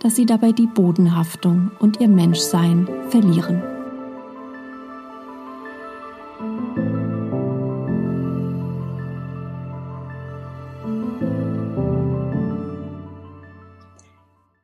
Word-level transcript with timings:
dass 0.00 0.16
sie 0.16 0.26
dabei 0.26 0.52
die 0.52 0.66
Bodenhaftung 0.66 1.70
und 1.80 2.00
ihr 2.00 2.08
Menschsein 2.08 2.86
verlieren. 3.10 3.62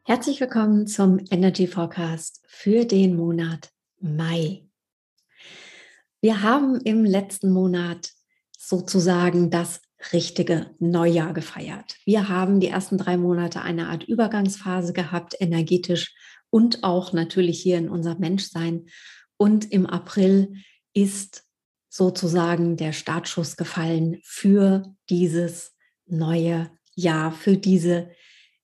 Herzlich 0.04 0.40
willkommen 0.40 0.86
zum 0.86 1.18
Energy 1.30 1.66
Forecast 1.66 2.40
für 2.46 2.84
den 2.84 3.16
Monat 3.16 3.70
Mai. 4.00 4.64
Wir 6.20 6.42
haben 6.42 6.80
im 6.80 7.04
letzten 7.04 7.50
Monat 7.50 8.12
sozusagen 8.56 9.50
das 9.50 9.82
richtige 10.12 10.74
Neujahr 10.78 11.32
gefeiert. 11.32 11.96
Wir 12.04 12.28
haben 12.28 12.60
die 12.60 12.68
ersten 12.68 12.98
drei 12.98 13.16
Monate 13.16 13.62
eine 13.62 13.88
Art 13.88 14.04
Übergangsphase 14.04 14.92
gehabt, 14.92 15.34
energetisch 15.38 16.14
und 16.50 16.84
auch 16.84 17.12
natürlich 17.12 17.60
hier 17.60 17.78
in 17.78 17.88
unser 17.88 18.18
Menschsein. 18.18 18.86
Und 19.36 19.72
im 19.72 19.86
April 19.86 20.54
ist 20.92 21.44
sozusagen 21.88 22.76
der 22.76 22.92
Startschuss 22.92 23.56
gefallen 23.56 24.20
für 24.24 24.94
dieses 25.10 25.74
neue 26.06 26.70
Jahr, 26.94 27.32
für 27.32 27.56
diese 27.56 28.10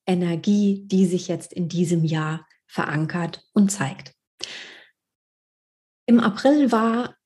Energie, 0.06 0.84
die 0.86 1.06
sich 1.06 1.28
jetzt 1.28 1.52
in 1.52 1.68
diesem 1.68 2.04
Jahr 2.04 2.46
verankert 2.66 3.44
und 3.52 3.70
zeigt. 3.70 4.14
Im 6.06 6.18
April 6.18 6.72
war 6.72 7.16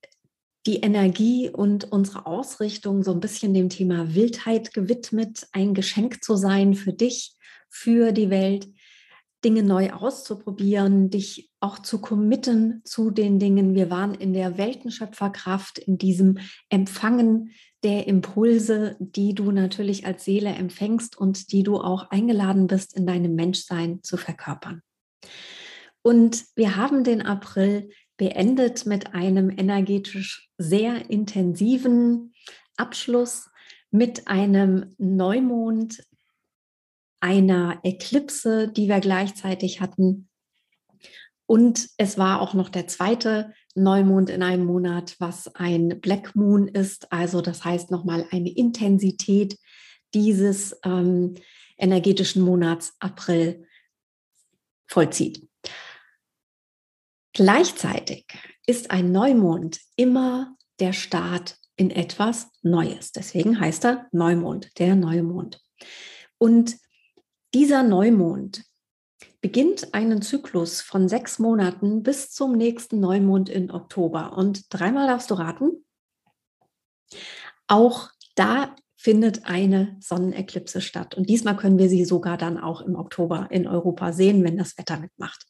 die 0.67 0.81
Energie 0.81 1.51
und 1.51 1.93
unsere 1.93 2.27
Ausrichtung 2.27 3.03
so 3.03 3.13
ein 3.13 3.21
bisschen 3.21 3.53
dem 3.55 3.69
Thema 3.69 4.15
Wildheit 4.15 4.73
gewidmet, 4.73 5.47
ein 5.53 5.75
Geschenk 5.75 6.25
zu 6.25 6.37
sein 6.37 6.75
für 6.75 6.93
dich, 6.93 7.37
für 7.69 8.13
die 8.13 8.31
Welt, 8.31 8.69
Dinge 9.45 9.63
neu 9.63 9.93
auszuprobieren, 9.93 11.11
dich 11.11 11.51
auch 11.61 11.79
zu 11.79 12.01
committen 12.01 12.81
zu 12.85 13.11
den 13.11 13.39
Dingen. 13.39 13.75
Wir 13.75 13.91
waren 13.91 14.15
in 14.15 14.33
der 14.33 14.57
Weltenschöpferkraft, 14.57 15.79
in 15.79 15.99
diesem 15.99 16.39
Empfangen 16.71 17.51
der 17.83 18.07
Impulse, 18.07 18.97
die 18.99 19.35
du 19.35 19.51
natürlich 19.51 20.07
als 20.07 20.25
Seele 20.25 20.51
empfängst 20.51 21.19
und 21.19 21.53
die 21.53 21.63
du 21.63 21.77
auch 21.77 22.11
eingeladen 22.11 22.67
bist, 22.67 22.97
in 22.97 23.07
deinem 23.07 23.35
Menschsein 23.35 24.03
zu 24.03 24.17
verkörpern. 24.17 24.81
Und 26.01 26.45
wir 26.55 26.77
haben 26.77 27.05
den 27.05 27.23
April 27.23 27.91
beendet 28.17 28.87
mit 28.87 29.15
einem 29.15 29.51
energetisch 29.51 30.51
sehr 30.59 31.11
intensiven 31.11 32.33
Abschluss 32.77 33.49
mit 33.91 34.27
einem 34.29 34.95
Neumond, 34.99 36.03
einer 37.21 37.81
Eklipse, 37.85 38.69
die 38.69 38.89
wir 38.89 39.01
gleichzeitig 39.01 39.81
hatten. 39.81 40.29
Und 41.47 41.89
es 41.99 42.19
war 42.19 42.41
auch 42.41 42.55
noch 42.55 42.69
der 42.69 42.87
zweite 42.89 43.53
Neumond 43.75 44.31
in 44.31 44.43
einem 44.43 44.65
Monat, 44.65 45.17
was 45.19 45.55
ein 45.55 46.01
Black 46.01 46.35
Moon 46.35 46.69
ist. 46.69 47.13
Also 47.13 47.41
das 47.41 47.65
heißt 47.65 47.91
nochmal 47.91 48.27
eine 48.31 48.51
Intensität 48.51 49.59
dieses 50.15 50.79
ähm, 50.85 51.35
energetischen 51.77 52.43
Monats 52.43 52.95
April 52.99 53.67
vollzieht. 54.87 55.47
Gleichzeitig 57.35 58.27
ist 58.65 58.93
ein 58.93 59.11
Neumond 59.11 59.81
immer 59.97 60.57
der 60.79 60.93
Start 60.93 61.59
in 61.77 61.91
etwas 61.91 62.49
Neues. 62.63 63.11
Deswegen 63.11 63.59
heißt 63.59 63.85
er 63.85 64.07
Neumond, 64.13 64.79
der 64.79 64.95
Neumond. 64.95 65.61
Und 66.39 66.77
dieser 67.53 67.83
Neumond 67.83 68.65
beginnt 69.41 69.95
einen 69.95 70.23
Zyklus 70.23 70.81
von 70.81 71.09
sechs 71.09 71.41
Monaten 71.41 72.05
bis 72.05 72.31
zum 72.31 72.53
nächsten 72.53 73.01
Neumond 73.01 73.49
in 73.49 73.73
Oktober. 73.73 74.37
Und 74.39 74.67
dreimal 74.71 75.09
darfst 75.09 75.31
du 75.31 75.35
raten. 75.35 75.85
Auch 77.67 78.11
da 78.37 78.77
findet 78.95 79.45
eine 79.45 79.97
Sonneneklipse 80.01 80.81
statt. 80.81 81.17
Und 81.17 81.29
diesmal 81.29 81.57
können 81.57 81.79
wir 81.79 81.89
sie 81.89 82.05
sogar 82.05 82.39
dann 82.39 82.59
auch 82.59 82.81
im 82.81 82.95
Oktober 82.95 83.49
in 83.51 83.67
Europa 83.67 84.13
sehen, 84.13 84.45
wenn 84.45 84.57
das 84.57 84.79
Wetter 84.79 84.99
mitmacht. 84.99 85.47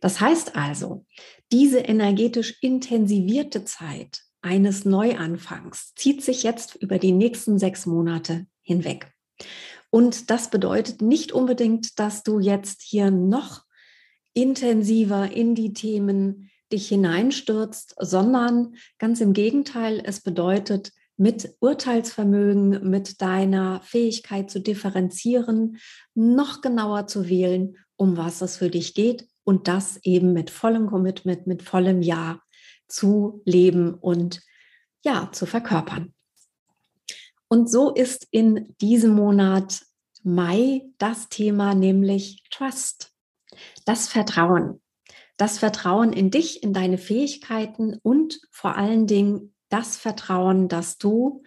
Das 0.00 0.20
heißt 0.20 0.56
also, 0.56 1.04
diese 1.52 1.78
energetisch 1.78 2.58
intensivierte 2.60 3.64
Zeit 3.64 4.22
eines 4.42 4.84
Neuanfangs 4.84 5.94
zieht 5.96 6.22
sich 6.22 6.42
jetzt 6.42 6.76
über 6.76 6.98
die 6.98 7.12
nächsten 7.12 7.58
sechs 7.58 7.86
Monate 7.86 8.46
hinweg. 8.62 9.12
Und 9.90 10.30
das 10.30 10.50
bedeutet 10.50 11.02
nicht 11.02 11.32
unbedingt, 11.32 11.98
dass 11.98 12.22
du 12.22 12.38
jetzt 12.38 12.82
hier 12.82 13.10
noch 13.10 13.64
intensiver 14.34 15.32
in 15.32 15.54
die 15.54 15.72
Themen 15.72 16.50
dich 16.70 16.88
hineinstürzt, 16.88 17.94
sondern 17.98 18.74
ganz 18.98 19.20
im 19.20 19.32
Gegenteil, 19.32 20.02
es 20.04 20.20
bedeutet, 20.20 20.92
mit 21.16 21.56
Urteilsvermögen, 21.58 22.88
mit 22.88 23.20
deiner 23.20 23.80
Fähigkeit 23.82 24.50
zu 24.50 24.60
differenzieren, 24.60 25.78
noch 26.14 26.60
genauer 26.60 27.08
zu 27.08 27.28
wählen, 27.28 27.76
um 27.96 28.16
was 28.16 28.40
es 28.40 28.56
für 28.56 28.70
dich 28.70 28.94
geht 28.94 29.26
und 29.48 29.66
das 29.66 29.96
eben 30.02 30.34
mit 30.34 30.50
vollem 30.50 30.88
Commitment, 30.88 31.46
mit 31.46 31.62
vollem 31.62 32.02
Ja 32.02 32.42
zu 32.86 33.40
leben 33.46 33.94
und 33.94 34.42
ja, 35.02 35.32
zu 35.32 35.46
verkörpern. 35.46 36.12
Und 37.48 37.70
so 37.70 37.94
ist 37.94 38.28
in 38.30 38.76
diesem 38.82 39.14
Monat 39.14 39.86
Mai 40.22 40.82
das 40.98 41.30
Thema, 41.30 41.74
nämlich 41.74 42.42
Trust, 42.50 43.14
das 43.86 44.06
Vertrauen. 44.06 44.82
Das 45.38 45.58
Vertrauen 45.58 46.12
in 46.12 46.30
dich, 46.30 46.62
in 46.62 46.74
deine 46.74 46.98
Fähigkeiten 46.98 47.96
und 48.02 48.42
vor 48.50 48.76
allen 48.76 49.06
Dingen 49.06 49.54
das 49.70 49.96
Vertrauen, 49.96 50.68
dass 50.68 50.98
du 50.98 51.42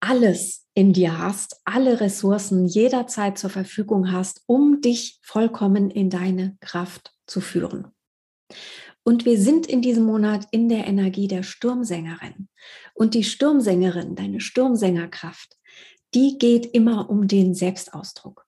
alles 0.00 0.67
in 0.78 0.92
dir 0.92 1.18
hast, 1.18 1.60
alle 1.64 2.00
Ressourcen 2.00 2.64
jederzeit 2.64 3.36
zur 3.36 3.50
Verfügung 3.50 4.12
hast, 4.12 4.42
um 4.46 4.80
dich 4.80 5.18
vollkommen 5.22 5.90
in 5.90 6.08
deine 6.08 6.56
Kraft 6.60 7.12
zu 7.26 7.40
führen. 7.40 7.88
Und 9.02 9.24
wir 9.24 9.40
sind 9.40 9.66
in 9.66 9.82
diesem 9.82 10.04
Monat 10.04 10.46
in 10.52 10.68
der 10.68 10.86
Energie 10.86 11.26
der 11.26 11.42
Sturmsängerin. 11.42 12.48
Und 12.94 13.14
die 13.14 13.24
Sturmsängerin, 13.24 14.14
deine 14.14 14.38
Sturmsängerkraft, 14.38 15.56
die 16.14 16.38
geht 16.38 16.66
immer 16.66 17.10
um 17.10 17.26
den 17.26 17.56
Selbstausdruck. 17.56 18.46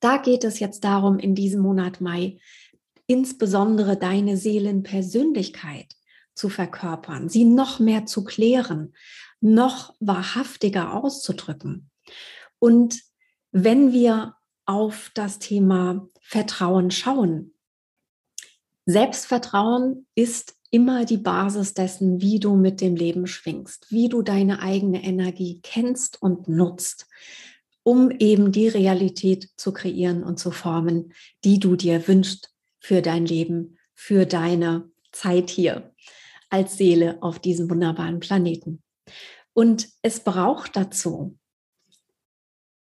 Da 0.00 0.16
geht 0.16 0.42
es 0.42 0.58
jetzt 0.58 0.82
darum, 0.82 1.20
in 1.20 1.36
diesem 1.36 1.60
Monat 1.60 2.00
Mai 2.00 2.40
insbesondere 3.06 3.96
deine 3.96 4.36
Seelenpersönlichkeit 4.36 5.94
zu 6.34 6.48
verkörpern, 6.48 7.28
sie 7.28 7.44
noch 7.44 7.78
mehr 7.78 8.04
zu 8.06 8.24
klären, 8.24 8.94
noch 9.40 9.94
wahrhaftiger 10.00 10.94
auszudrücken. 10.94 11.90
Und 12.58 13.00
wenn 13.52 13.92
wir 13.92 14.36
auf 14.66 15.10
das 15.14 15.38
Thema 15.38 16.06
Vertrauen 16.20 16.90
schauen, 16.90 17.54
Selbstvertrauen 18.86 20.06
ist 20.14 20.56
immer 20.70 21.04
die 21.04 21.16
Basis 21.16 21.74
dessen, 21.74 22.20
wie 22.20 22.38
du 22.38 22.56
mit 22.56 22.80
dem 22.80 22.96
Leben 22.96 23.26
schwingst, 23.26 23.90
wie 23.90 24.08
du 24.08 24.22
deine 24.22 24.60
eigene 24.60 25.02
Energie 25.02 25.60
kennst 25.62 26.20
und 26.22 26.48
nutzt, 26.48 27.06
um 27.82 28.10
eben 28.10 28.52
die 28.52 28.68
Realität 28.68 29.50
zu 29.56 29.72
kreieren 29.72 30.22
und 30.22 30.38
zu 30.38 30.50
formen, 30.50 31.12
die 31.44 31.58
du 31.58 31.76
dir 31.76 32.06
wünschst 32.06 32.54
für 32.78 33.02
dein 33.02 33.26
Leben, 33.26 33.78
für 33.94 34.26
deine 34.26 34.90
Zeit 35.12 35.50
hier 35.50 35.92
als 36.50 36.76
Seele 36.76 37.22
auf 37.22 37.38
diesem 37.38 37.70
wunderbaren 37.70 38.20
Planeten. 38.20 38.82
Und 39.52 39.88
es 40.02 40.20
braucht 40.20 40.76
dazu 40.76 41.38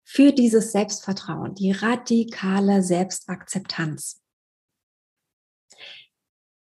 für 0.05 0.32
dieses 0.32 0.73
Selbstvertrauen 0.73 1.55
die 1.55 1.73
radikale 1.73 2.82
Selbstakzeptanz. 2.82 4.23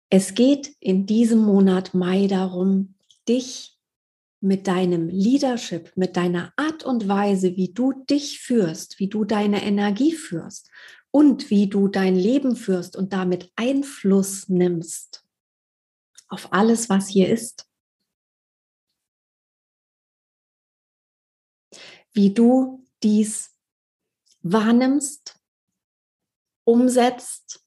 Es 0.10 0.34
geht 0.34 0.76
in 0.80 1.06
diesem 1.06 1.40
Monat 1.40 1.94
Mai 1.94 2.28
darum, 2.28 2.96
dich 3.28 3.78
mit 4.42 4.68
deinem 4.68 5.10
Leadership, 5.10 5.92
mit 5.96 6.16
deiner 6.16 6.54
Art 6.56 6.84
und 6.84 7.08
Weise, 7.08 7.56
wie 7.56 7.74
du 7.74 7.94
dich 8.10 8.40
führst, 8.40 9.00
wie 9.00 9.08
du 9.08 9.26
deine 9.26 9.64
Energie 9.64 10.14
führst 10.14 10.70
und 11.12 11.50
wie 11.50 11.68
du 11.68 11.88
dein 11.88 12.16
Leben 12.16 12.56
führst 12.56 12.96
und 12.96 13.14
damit 13.14 13.52
Einfluss 13.56 14.48
nimmst 14.48 15.26
auf 16.30 16.54
alles, 16.54 16.90
was 16.90 17.08
hier 17.08 17.30
ist. 17.30 17.69
Wie 22.14 22.34
du 22.34 22.86
dies 23.04 23.56
wahrnimmst, 24.42 25.40
umsetzt 26.64 27.66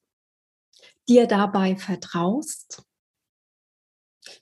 dir 1.09 1.27
dabei 1.27 1.77
vertraust 1.77 2.85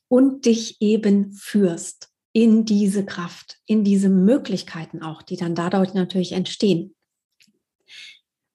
und 0.09 0.45
dich 0.45 0.81
eben 0.81 1.33
führst 1.33 2.13
in 2.33 2.65
diese 2.65 3.05
Kraft, 3.05 3.61
in 3.67 3.85
diese 3.85 4.09
Möglichkeiten 4.09 5.03
auch, 5.03 5.23
die 5.23 5.37
dann 5.37 5.55
dadurch 5.55 5.95
natürlich 5.95 6.33
entstehen. 6.33 6.95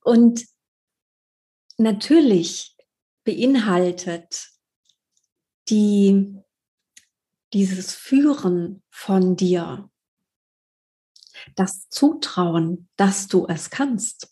Und 0.03 0.45
natürlich 1.77 2.75
beinhaltet 3.23 4.49
die, 5.67 6.37
dieses 7.53 7.93
Führen 7.95 8.83
von 8.89 9.35
dir, 9.35 9.89
das 11.55 11.89
Zutrauen, 11.89 12.87
dass 12.95 13.27
du 13.27 13.45
es 13.47 13.69
kannst, 13.69 14.29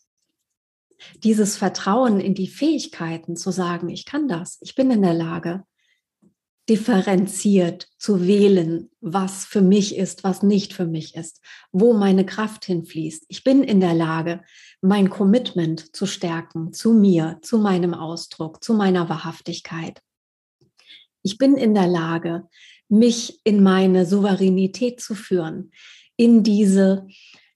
dieses 1.22 1.56
Vertrauen 1.56 2.20
in 2.20 2.34
die 2.34 2.48
Fähigkeiten 2.48 3.36
zu 3.36 3.50
sagen, 3.50 3.88
ich 3.88 4.04
kann 4.04 4.28
das, 4.28 4.58
ich 4.62 4.74
bin 4.74 4.90
in 4.90 5.02
der 5.02 5.14
Lage, 5.14 5.64
differenziert 6.68 7.88
zu 7.98 8.26
wählen, 8.26 8.90
was 9.00 9.44
für 9.44 9.60
mich 9.60 9.96
ist, 9.96 10.24
was 10.24 10.42
nicht 10.42 10.72
für 10.72 10.86
mich 10.86 11.14
ist, 11.14 11.42
wo 11.72 11.92
meine 11.92 12.24
Kraft 12.24 12.64
hinfließt. 12.64 13.26
Ich 13.28 13.44
bin 13.44 13.62
in 13.62 13.80
der 13.80 13.92
Lage, 13.92 14.42
mein 14.80 15.10
Commitment 15.10 15.94
zu 15.94 16.06
stärken 16.06 16.72
zu 16.72 16.94
mir, 16.94 17.38
zu 17.42 17.58
meinem 17.58 17.92
Ausdruck, 17.92 18.64
zu 18.64 18.72
meiner 18.72 19.08
Wahrhaftigkeit. 19.10 20.00
Ich 21.22 21.36
bin 21.36 21.56
in 21.56 21.74
der 21.74 21.86
Lage, 21.86 22.48
mich 22.88 23.40
in 23.44 23.62
meine 23.62 24.06
Souveränität 24.06 25.00
zu 25.00 25.14
führen, 25.14 25.70
in 26.16 26.42
diese 26.42 27.06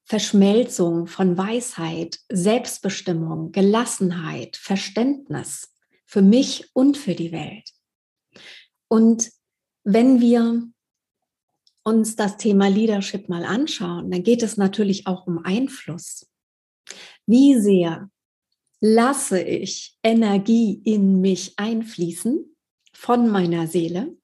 Verschmelzung 0.04 1.06
von 1.06 1.36
Weisheit, 1.36 2.18
Selbstbestimmung, 2.30 3.52
Gelassenheit, 3.52 4.56
Verständnis 4.56 5.74
für 6.06 6.22
mich 6.22 6.70
und 6.72 6.96
für 6.96 7.14
die 7.14 7.30
Welt. 7.32 7.70
Und 8.88 9.30
wenn 9.84 10.20
wir 10.20 10.62
uns 11.84 12.16
das 12.16 12.36
Thema 12.38 12.68
Leadership 12.68 13.28
mal 13.28 13.44
anschauen, 13.44 14.10
dann 14.10 14.22
geht 14.22 14.42
es 14.42 14.56
natürlich 14.56 15.06
auch 15.06 15.26
um 15.26 15.38
Einfluss. 15.38 16.26
Wie 17.26 17.58
sehr 17.60 18.10
lasse 18.80 19.40
ich 19.42 19.96
Energie 20.02 20.80
in 20.84 21.20
mich 21.20 21.58
einfließen 21.58 22.56
von 22.92 23.28
meiner 23.28 23.66
Seele, 23.66 24.16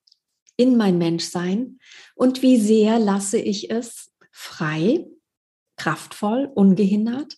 in 0.56 0.76
mein 0.76 0.98
Menschsein 0.98 1.78
und 2.14 2.42
wie 2.42 2.58
sehr 2.58 2.98
lasse 2.98 3.38
ich 3.38 3.70
es 3.70 4.13
frei 4.36 5.06
kraftvoll, 5.76 6.50
ungehindert 6.54 7.36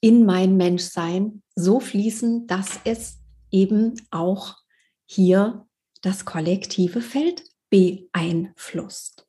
in 0.00 0.24
mein 0.24 0.56
Menschsein 0.56 1.42
so 1.56 1.80
fließen, 1.80 2.46
dass 2.46 2.78
es 2.84 3.18
eben 3.50 3.94
auch 4.10 4.56
hier 5.06 5.66
das 6.02 6.24
kollektive 6.24 7.00
Feld 7.00 7.42
beeinflusst. 7.68 9.26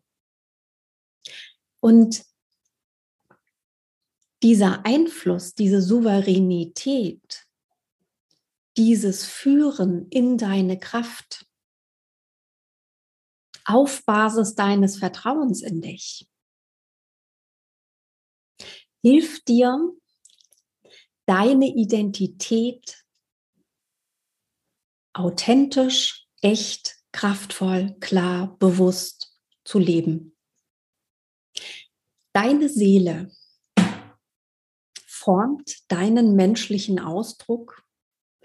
Und 1.80 2.24
dieser 4.44 4.86
Einfluss, 4.86 5.56
diese 5.56 5.82
Souveränität, 5.82 7.48
dieses 8.78 9.26
Führen 9.26 10.08
in 10.10 10.38
deine 10.38 10.78
Kraft 10.78 11.48
auf 13.64 14.06
Basis 14.06 14.54
deines 14.54 14.98
Vertrauens 14.98 15.64
in 15.64 15.82
dich, 15.82 16.28
hilft 19.06 19.50
dir, 19.50 19.94
deine 21.28 21.68
Identität 21.68 23.06
authentisch, 25.14 26.28
echt, 26.42 26.98
kraftvoll, 27.12 27.96
klar, 28.00 28.58
bewusst 28.58 29.38
zu 29.64 29.78
leben. 29.78 30.36
Deine 32.34 32.68
Seele 32.68 33.32
formt 35.06 35.92
deinen 35.92 36.36
menschlichen 36.36 37.00
Ausdruck 37.00 37.84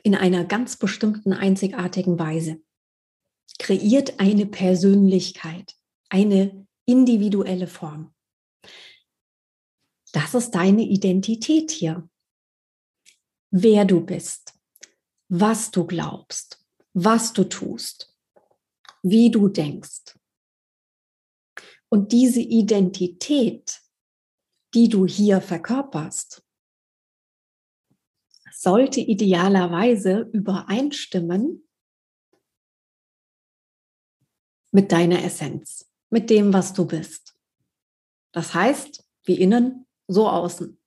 in 0.03 0.15
einer 0.15 0.45
ganz 0.45 0.77
bestimmten, 0.77 1.33
einzigartigen 1.33 2.19
Weise, 2.19 2.63
kreiert 3.59 4.21
eine 4.21 4.45
Persönlichkeit, 4.45 5.75
eine 6.11 6.67
individuelle 6.85 7.67
Form. 7.67 8.15
Das 10.13 10.35
ist 10.35 10.53
deine 10.53 10.83
Identität 10.83 11.71
hier. 11.71 12.09
Wer 13.51 13.85
du 13.85 14.01
bist, 14.01 14.55
was 15.29 15.71
du 15.71 15.87
glaubst, 15.87 16.65
was 16.93 17.33
du 17.33 17.45
tust, 17.45 18.17
wie 19.03 19.31
du 19.31 19.49
denkst. 19.49 20.19
Und 21.89 22.13
diese 22.13 22.41
Identität, 22.41 23.81
die 24.75 24.89
du 24.89 25.07
hier 25.07 25.41
verkörperst, 25.41 26.45
sollte 28.53 29.01
idealerweise 29.01 30.29
übereinstimmen 30.33 31.69
mit 34.73 34.93
deiner 34.93 35.25
Essenz, 35.25 35.91
mit 36.11 36.31
dem, 36.31 36.53
was 36.53 36.73
du 36.73 36.87
bist. 36.87 37.37
Das 38.33 38.55
heißt, 38.55 39.05
wie 39.25 39.41
innen, 39.41 39.87
so 40.11 40.29
außen. 40.29 40.79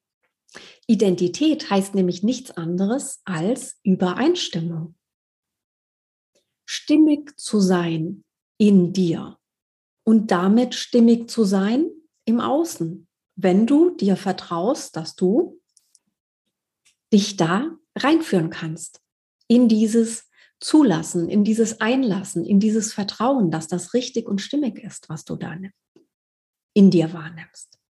Identität 0.87 1.69
heißt 1.69 1.95
nämlich 1.95 2.23
nichts 2.23 2.51
anderes 2.51 3.21
als 3.25 3.79
Übereinstimmung. 3.83 4.95
Stimmig 6.65 7.37
zu 7.39 7.59
sein 7.59 8.23
in 8.57 8.93
dir 8.93 9.37
und 10.05 10.31
damit 10.31 10.75
stimmig 10.75 11.29
zu 11.29 11.43
sein 11.43 11.89
im 12.25 12.39
Außen, 12.39 13.07
wenn 13.35 13.65
du 13.65 13.95
dir 13.95 14.15
vertraust, 14.15 14.95
dass 14.95 15.15
du 15.15 15.59
dich 17.11 17.37
da 17.37 17.77
reinführen 17.95 18.49
kannst 18.49 19.01
in 19.47 19.67
dieses 19.67 20.29
Zulassen, 20.59 21.29
in 21.29 21.43
dieses 21.43 21.81
Einlassen, 21.81 22.45
in 22.45 22.59
dieses 22.59 22.93
Vertrauen, 22.93 23.51
dass 23.51 23.67
das 23.67 23.93
richtig 23.93 24.27
und 24.27 24.39
stimmig 24.39 24.79
ist, 24.79 25.09
was 25.09 25.25
du 25.25 25.35
da 25.35 25.57
in 26.73 26.89
dir 26.89 27.13
wahrnimmst. 27.13 27.82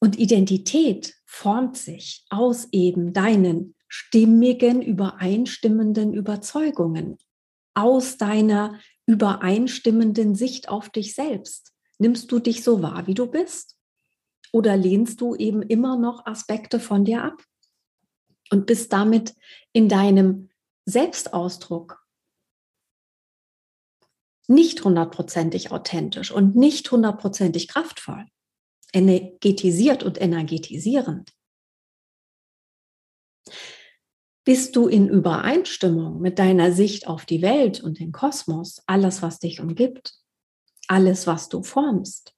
Und 0.00 0.18
Identität 0.18 1.14
formt 1.24 1.76
sich 1.76 2.24
aus 2.30 2.68
eben 2.72 3.12
deinen 3.12 3.74
stimmigen, 3.86 4.82
übereinstimmenden 4.82 6.14
Überzeugungen, 6.14 7.18
aus 7.74 8.16
deiner 8.16 8.78
übereinstimmenden 9.06 10.34
Sicht 10.34 10.68
auf 10.68 10.88
dich 10.88 11.14
selbst, 11.14 11.70
Nimmst 12.00 12.32
du 12.32 12.38
dich 12.38 12.64
so 12.64 12.80
wahr, 12.80 13.06
wie 13.06 13.14
du 13.14 13.26
bist? 13.26 13.76
Oder 14.52 14.74
lehnst 14.78 15.20
du 15.20 15.34
eben 15.34 15.60
immer 15.60 15.98
noch 15.98 16.24
Aspekte 16.24 16.80
von 16.80 17.04
dir 17.04 17.22
ab 17.22 17.44
und 18.50 18.64
bist 18.64 18.90
damit 18.94 19.34
in 19.74 19.90
deinem 19.90 20.48
Selbstausdruck 20.86 22.02
nicht 24.48 24.82
hundertprozentig 24.82 25.72
authentisch 25.72 26.30
und 26.30 26.56
nicht 26.56 26.90
hundertprozentig 26.90 27.68
kraftvoll, 27.68 28.24
energetisiert 28.92 30.02
und 30.02 30.20
energetisierend? 30.20 31.32
Bist 34.44 34.74
du 34.74 34.88
in 34.88 35.08
Übereinstimmung 35.08 36.20
mit 36.20 36.38
deiner 36.38 36.72
Sicht 36.72 37.06
auf 37.06 37.26
die 37.26 37.42
Welt 37.42 37.80
und 37.80 37.98
den 37.98 38.10
Kosmos, 38.10 38.82
alles, 38.86 39.22
was 39.22 39.38
dich 39.38 39.60
umgibt, 39.60 40.14
alles, 40.88 41.26
was 41.26 41.48
du 41.48 41.62
formst? 41.62 42.34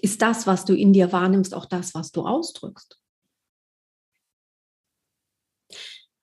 Ist 0.00 0.22
das, 0.22 0.46
was 0.46 0.64
du 0.64 0.74
in 0.74 0.92
dir 0.92 1.12
wahrnimmst, 1.12 1.54
auch 1.54 1.66
das, 1.66 1.94
was 1.94 2.12
du 2.12 2.26
ausdrückst? 2.26 2.98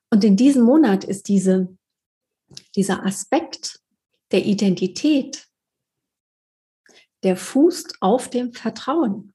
Und 0.09 0.23
in 0.23 0.37
diesem 0.37 0.63
Monat 0.63 1.03
ist 1.03 1.27
diese, 1.27 1.77
dieser 2.75 3.05
Aspekt 3.05 3.81
der 4.31 4.45
Identität, 4.45 5.47
der 7.23 7.35
fußt 7.35 7.97
auf 8.01 8.29
dem 8.29 8.53
Vertrauen. 8.53 9.33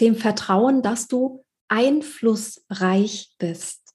Dem 0.00 0.16
Vertrauen, 0.16 0.82
dass 0.82 1.08
du 1.08 1.44
einflussreich 1.68 3.34
bist, 3.38 3.94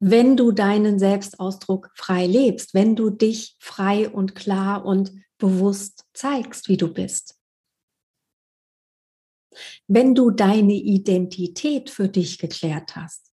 wenn 0.00 0.36
du 0.36 0.52
deinen 0.52 0.98
Selbstausdruck 0.98 1.90
frei 1.94 2.26
lebst, 2.26 2.74
wenn 2.74 2.94
du 2.94 3.10
dich 3.10 3.56
frei 3.58 4.08
und 4.08 4.34
klar 4.34 4.84
und 4.84 5.12
bewusst 5.38 6.04
zeigst, 6.12 6.68
wie 6.68 6.76
du 6.76 6.92
bist. 6.92 7.36
Wenn 9.88 10.14
du 10.14 10.30
deine 10.30 10.74
Identität 10.74 11.90
für 11.90 12.08
dich 12.08 12.38
geklärt 12.38 12.94
hast. 12.94 13.32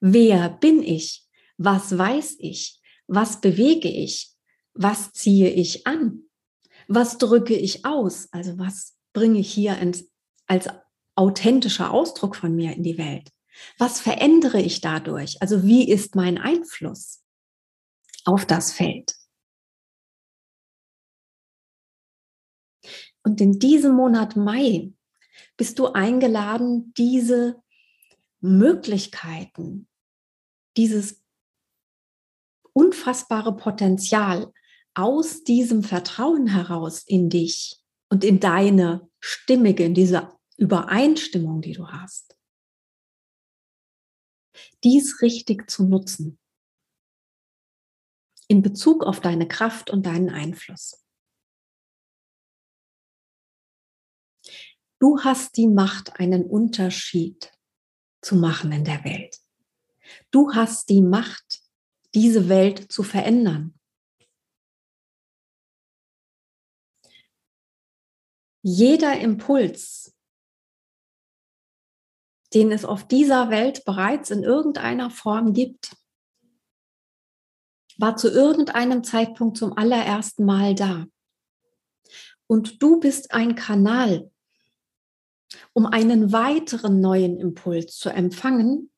Wer 0.00 0.50
bin 0.50 0.82
ich? 0.82 1.26
Was 1.56 1.96
weiß 1.96 2.36
ich? 2.38 2.80
Was 3.08 3.40
bewege 3.40 3.88
ich? 3.88 4.34
Was 4.74 5.12
ziehe 5.12 5.50
ich 5.50 5.86
an? 5.86 6.24
Was 6.86 7.18
drücke 7.18 7.54
ich 7.54 7.84
aus? 7.84 8.28
Also 8.30 8.58
was 8.58 8.96
bringe 9.12 9.40
ich 9.40 9.52
hier 9.52 9.78
ins, 9.78 10.04
als 10.46 10.68
authentischer 11.16 11.90
Ausdruck 11.90 12.36
von 12.36 12.54
mir 12.54 12.72
in 12.74 12.82
die 12.82 12.98
Welt? 12.98 13.32
Was 13.78 14.00
verändere 14.00 14.60
ich 14.60 14.80
dadurch? 14.80 15.40
Also 15.40 15.64
wie 15.64 15.90
ist 15.90 16.14
mein 16.14 16.38
Einfluss 16.38 17.22
auf 18.24 18.44
das 18.44 18.72
Feld? 18.72 19.16
Und 23.24 23.40
in 23.40 23.58
diesem 23.58 23.94
Monat 23.94 24.36
Mai 24.36 24.92
bist 25.56 25.78
du 25.78 25.88
eingeladen, 25.88 26.92
diese 26.96 27.60
Möglichkeiten, 28.40 29.88
dieses 30.76 31.22
unfassbare 32.72 33.56
Potenzial 33.56 34.52
aus 34.94 35.42
diesem 35.42 35.82
Vertrauen 35.82 36.46
heraus 36.46 37.02
in 37.06 37.28
dich 37.28 37.82
und 38.10 38.22
in 38.22 38.38
deine 38.38 39.08
Stimmige, 39.18 39.84
in 39.84 39.94
diese 39.94 40.36
Übereinstimmung, 40.56 41.60
die 41.60 41.72
du 41.72 41.88
hast, 41.88 42.36
dies 44.84 45.20
richtig 45.20 45.70
zu 45.70 45.84
nutzen 45.84 46.38
in 48.48 48.62
Bezug 48.62 49.04
auf 49.04 49.20
deine 49.20 49.48
Kraft 49.48 49.90
und 49.90 50.06
deinen 50.06 50.30
Einfluss. 50.30 51.02
Du 54.98 55.22
hast 55.22 55.56
die 55.56 55.68
Macht, 55.68 56.18
einen 56.20 56.46
Unterschied 56.46 57.52
zu 58.22 58.36
machen 58.36 58.72
in 58.72 58.84
der 58.84 59.04
Welt. 59.04 59.38
Du 60.30 60.54
hast 60.54 60.88
die 60.88 61.02
Macht, 61.02 61.62
diese 62.14 62.48
Welt 62.48 62.90
zu 62.90 63.02
verändern. 63.02 63.78
Jeder 68.62 69.20
Impuls, 69.20 70.15
den 72.54 72.72
es 72.72 72.84
auf 72.84 73.06
dieser 73.06 73.50
Welt 73.50 73.84
bereits 73.84 74.30
in 74.30 74.42
irgendeiner 74.42 75.10
Form 75.10 75.52
gibt, 75.52 75.96
war 77.98 78.16
zu 78.16 78.30
irgendeinem 78.30 79.04
Zeitpunkt 79.04 79.56
zum 79.56 79.76
allerersten 79.76 80.44
Mal 80.44 80.74
da. 80.74 81.06
Und 82.46 82.82
du 82.82 83.00
bist 83.00 83.32
ein 83.32 83.54
Kanal 83.54 84.30
um 85.72 85.86
einen 85.86 86.32
weiteren 86.32 87.00
neuen 87.00 87.38
Impuls 87.38 87.96
zu 87.96 88.10
empfangen 88.10 88.90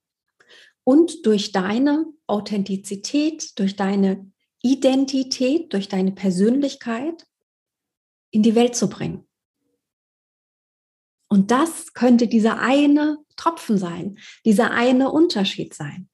und 0.84 1.26
durch 1.26 1.52
deine 1.52 2.06
Authentizität, 2.26 3.58
durch 3.58 3.76
deine 3.76 4.30
Identität, 4.62 5.72
durch 5.72 5.88
deine 5.88 6.12
Persönlichkeit 6.12 7.26
in 8.30 8.42
die 8.42 8.54
Welt 8.54 8.76
zu 8.76 8.88
bringen. 8.88 9.27
Und 11.28 11.50
das 11.50 11.92
könnte 11.92 12.26
dieser 12.26 12.58
eine 12.58 13.18
Tropfen 13.36 13.78
sein, 13.78 14.18
dieser 14.44 14.70
eine 14.70 15.10
Unterschied 15.12 15.74
sein. 15.74 16.08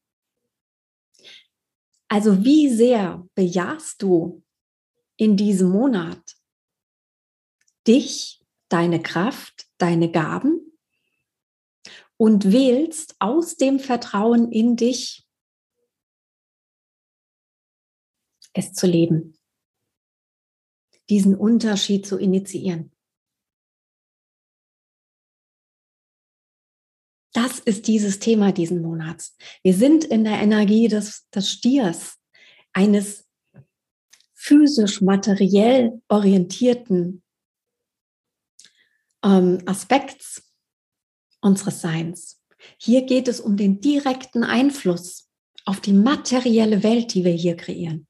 Also 2.08 2.44
wie 2.44 2.68
sehr 2.68 3.26
bejahst 3.34 4.02
du 4.02 4.42
in 5.16 5.36
diesem 5.36 5.70
Monat 5.70 6.36
dich, 7.86 8.40
deine 8.68 9.02
Kraft, 9.02 9.66
deine 9.78 10.10
Gaben 10.10 10.78
und 12.16 12.50
wählst 12.50 13.16
aus 13.20 13.56
dem 13.56 13.78
Vertrauen 13.78 14.50
in 14.50 14.76
dich 14.76 15.24
es 18.52 18.72
zu 18.72 18.86
leben, 18.86 19.36
diesen 21.10 21.34
Unterschied 21.34 22.06
zu 22.06 22.18
initiieren. 22.18 22.93
Das 27.34 27.58
ist 27.58 27.88
dieses 27.88 28.20
Thema 28.20 28.52
diesen 28.52 28.80
Monats. 28.80 29.36
Wir 29.64 29.74
sind 29.74 30.04
in 30.04 30.22
der 30.22 30.40
Energie 30.40 30.86
des, 30.86 31.28
des 31.30 31.50
Stiers, 31.50 32.16
eines 32.72 33.28
physisch 34.34 35.00
materiell 35.00 36.00
orientierten 36.08 37.24
ähm, 39.24 39.60
Aspekts 39.66 40.48
unseres 41.40 41.80
Seins. 41.80 42.40
Hier 42.78 43.02
geht 43.02 43.26
es 43.26 43.40
um 43.40 43.56
den 43.56 43.80
direkten 43.80 44.44
Einfluss 44.44 45.28
auf 45.64 45.80
die 45.80 45.92
materielle 45.92 46.84
Welt, 46.84 47.14
die 47.14 47.24
wir 47.24 47.32
hier 47.32 47.56
kreieren. 47.56 48.06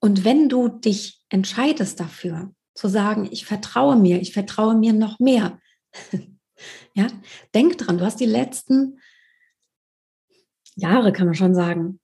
Und 0.00 0.24
wenn 0.24 0.50
du 0.50 0.68
dich 0.68 1.24
entscheidest 1.30 1.98
dafür, 1.98 2.54
zu 2.82 2.88
sagen, 2.88 3.28
ich 3.30 3.46
vertraue 3.46 3.94
mir, 3.94 4.20
ich 4.20 4.32
vertraue 4.32 4.74
mir 4.74 4.92
noch 4.92 5.20
mehr, 5.20 5.60
ja, 6.94 7.06
denk 7.54 7.78
dran, 7.78 7.96
du 7.96 8.04
hast 8.04 8.18
die 8.18 8.26
letzten 8.26 8.98
Jahre, 10.74 11.12
kann 11.12 11.26
man 11.26 11.36
schon 11.36 11.54
sagen, 11.54 12.00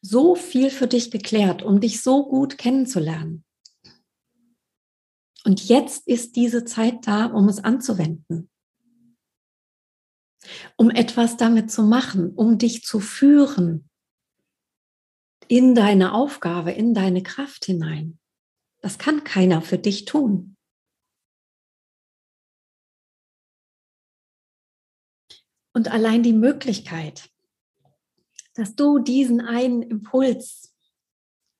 so 0.00 0.34
viel 0.34 0.70
für 0.70 0.88
dich 0.88 1.12
geklärt, 1.12 1.62
um 1.62 1.80
dich 1.80 2.02
so 2.02 2.26
gut 2.26 2.58
kennenzulernen. 2.58 3.44
Und 5.44 5.68
jetzt 5.68 6.08
ist 6.08 6.34
diese 6.34 6.64
Zeit 6.64 7.06
da, 7.06 7.26
um 7.26 7.48
es 7.48 7.62
anzuwenden. 7.62 8.50
Um 10.76 10.90
etwas 10.90 11.36
damit 11.36 11.70
zu 11.70 11.84
machen, 11.84 12.32
um 12.32 12.58
dich 12.58 12.82
zu 12.82 12.98
führen 12.98 13.88
in 15.46 15.76
deine 15.76 16.12
Aufgabe, 16.12 16.72
in 16.72 16.92
deine 16.92 17.22
Kraft 17.22 17.66
hinein. 17.66 18.18
Das 18.80 18.98
kann 18.98 19.24
keiner 19.24 19.60
für 19.62 19.78
dich 19.78 20.04
tun. 20.04 20.56
Und 25.74 25.88
allein 25.88 26.22
die 26.22 26.32
Möglichkeit, 26.32 27.30
dass 28.54 28.74
du 28.74 28.98
diesen 28.98 29.40
einen 29.40 29.82
Impuls 29.82 30.74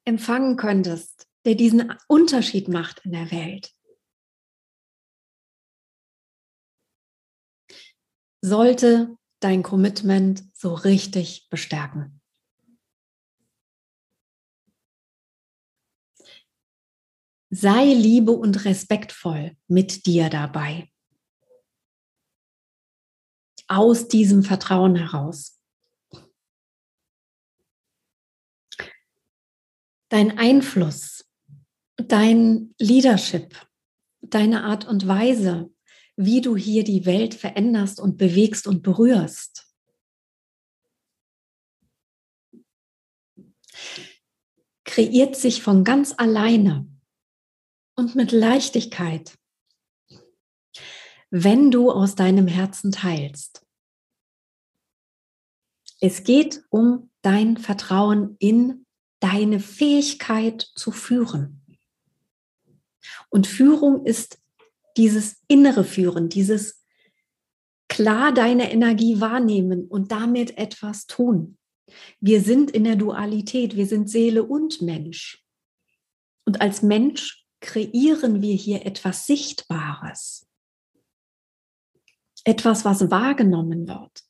empfangen 0.04 0.56
könntest, 0.56 1.28
der 1.44 1.54
diesen 1.54 1.94
Unterschied 2.08 2.68
macht 2.68 3.04
in 3.04 3.12
der 3.12 3.30
Welt. 3.30 3.72
Sollte 8.40 9.16
dein 9.40 9.62
Commitment 9.62 10.44
so 10.54 10.74
richtig 10.74 11.48
bestärken. 11.50 12.20
Sei 17.50 17.94
liebe 17.94 18.32
und 18.32 18.64
respektvoll 18.64 19.56
mit 19.66 20.06
dir 20.06 20.28
dabei. 20.28 20.90
Aus 23.66 24.08
diesem 24.08 24.42
Vertrauen 24.42 24.96
heraus. 24.96 25.58
dein 30.08 30.38
Einfluss, 30.38 31.24
dein 31.96 32.74
Leadership, 32.78 33.54
deine 34.20 34.64
Art 34.64 34.86
und 34.86 35.06
Weise, 35.06 35.70
wie 36.16 36.40
du 36.40 36.56
hier 36.56 36.84
die 36.84 37.06
Welt 37.06 37.34
veränderst 37.34 38.00
und 38.00 38.16
bewegst 38.16 38.66
und 38.66 38.82
berührst. 38.82 39.66
Kreiert 44.84 45.36
sich 45.36 45.62
von 45.62 45.84
ganz 45.84 46.14
alleine 46.16 46.88
und 47.98 48.14
mit 48.14 48.30
Leichtigkeit, 48.30 49.36
wenn 51.30 51.72
du 51.72 51.90
aus 51.90 52.14
deinem 52.14 52.46
Herzen 52.46 52.92
teilst. 52.92 53.66
Es 56.00 56.22
geht 56.22 56.62
um 56.70 57.10
dein 57.22 57.56
Vertrauen 57.56 58.36
in 58.38 58.86
deine 59.18 59.58
Fähigkeit 59.58 60.62
zu 60.76 60.92
führen. 60.92 61.60
Und 63.30 63.48
Führung 63.48 64.06
ist 64.06 64.38
dieses 64.96 65.42
innere 65.48 65.82
Führen, 65.82 66.28
dieses 66.28 66.84
klar 67.88 68.32
deine 68.32 68.70
Energie 68.70 69.20
wahrnehmen 69.20 69.88
und 69.88 70.12
damit 70.12 70.56
etwas 70.56 71.06
tun. 71.06 71.58
Wir 72.20 72.42
sind 72.42 72.70
in 72.70 72.84
der 72.84 72.96
Dualität, 72.96 73.74
wir 73.74 73.86
sind 73.86 74.08
Seele 74.08 74.44
und 74.44 74.82
Mensch. 74.82 75.44
Und 76.44 76.60
als 76.60 76.82
Mensch 76.82 77.47
kreieren 77.60 78.40
wir 78.42 78.54
hier 78.54 78.86
etwas 78.86 79.26
Sichtbares. 79.26 80.46
Etwas, 82.44 82.84
was 82.84 83.10
wahrgenommen 83.10 83.88
wird. 83.88 84.24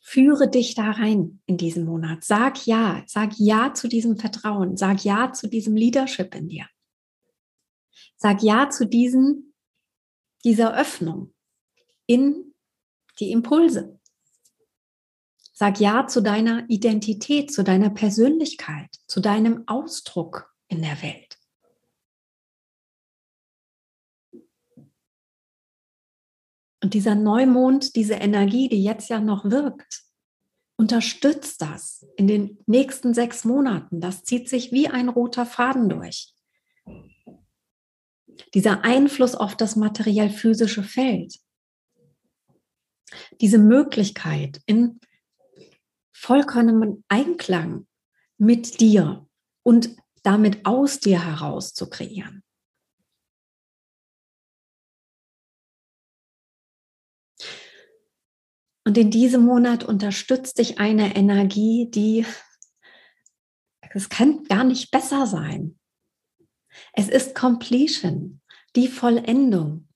Führe 0.00 0.48
dich 0.48 0.74
da 0.74 0.92
rein 0.92 1.42
in 1.46 1.56
diesen 1.56 1.84
Monat. 1.84 2.22
Sag 2.22 2.64
ja, 2.66 3.02
sag 3.06 3.32
ja 3.38 3.74
zu 3.74 3.88
diesem 3.88 4.16
Vertrauen, 4.16 4.76
sag 4.76 5.04
ja 5.04 5.32
zu 5.32 5.48
diesem 5.48 5.74
Leadership 5.74 6.34
in 6.34 6.48
dir. 6.48 6.66
Sag 8.16 8.42
ja 8.42 8.70
zu 8.70 8.86
diesen, 8.86 9.52
dieser 10.44 10.78
Öffnung 10.78 11.34
in 12.06 12.54
die 13.18 13.32
Impulse. 13.32 13.95
Sag 15.58 15.80
ja 15.80 16.06
zu 16.06 16.20
deiner 16.20 16.68
Identität, 16.68 17.50
zu 17.50 17.64
deiner 17.64 17.88
Persönlichkeit, 17.88 18.94
zu 19.06 19.20
deinem 19.20 19.66
Ausdruck 19.66 20.54
in 20.68 20.82
der 20.82 21.00
Welt. 21.00 21.38
Und 26.82 26.92
dieser 26.92 27.14
Neumond, 27.14 27.96
diese 27.96 28.16
Energie, 28.16 28.68
die 28.68 28.84
jetzt 28.84 29.08
ja 29.08 29.18
noch 29.18 29.46
wirkt, 29.46 30.02
unterstützt 30.76 31.62
das 31.62 32.06
in 32.18 32.26
den 32.26 32.58
nächsten 32.66 33.14
sechs 33.14 33.46
Monaten. 33.46 34.02
Das 34.02 34.24
zieht 34.24 34.50
sich 34.50 34.72
wie 34.72 34.88
ein 34.88 35.08
roter 35.08 35.46
Faden 35.46 35.88
durch. 35.88 36.34
Dieser 38.52 38.84
Einfluss 38.84 39.34
auf 39.34 39.56
das 39.56 39.74
materiell-physische 39.74 40.82
Feld. 40.82 41.38
Diese 43.40 43.56
Möglichkeit, 43.56 44.60
in 44.66 45.00
vollkommenem 46.16 47.04
Einklang 47.08 47.86
mit 48.38 48.80
dir 48.80 49.28
und 49.62 49.96
damit 50.22 50.64
aus 50.66 50.98
dir 50.98 51.24
heraus 51.24 51.74
zu 51.74 51.88
kreieren. 51.88 52.42
Und 58.84 58.96
in 58.96 59.10
diesem 59.10 59.44
Monat 59.44 59.84
unterstützt 59.84 60.58
dich 60.58 60.78
eine 60.78 61.16
Energie, 61.16 61.90
die, 61.90 62.24
es 63.92 64.08
kann 64.08 64.44
gar 64.44 64.64
nicht 64.64 64.90
besser 64.90 65.26
sein. 65.26 65.78
Es 66.92 67.08
ist 67.08 67.34
Completion, 67.34 68.40
die 68.74 68.88
Vollendung. 68.88 69.88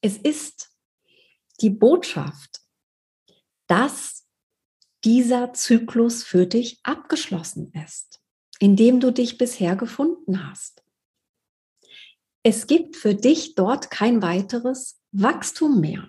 Es 0.00 0.16
ist 0.16 0.70
die 1.60 1.70
Botschaft, 1.70 2.60
dass 3.68 4.21
dieser 5.04 5.52
Zyklus 5.52 6.22
für 6.22 6.46
dich 6.46 6.80
abgeschlossen 6.82 7.72
ist, 7.84 8.20
in 8.58 8.76
dem 8.76 9.00
du 9.00 9.12
dich 9.12 9.38
bisher 9.38 9.76
gefunden 9.76 10.48
hast. 10.48 10.82
Es 12.44 12.66
gibt 12.66 12.96
für 12.96 13.14
dich 13.14 13.54
dort 13.54 13.90
kein 13.90 14.22
weiteres 14.22 15.00
Wachstum 15.12 15.80
mehr. 15.80 16.08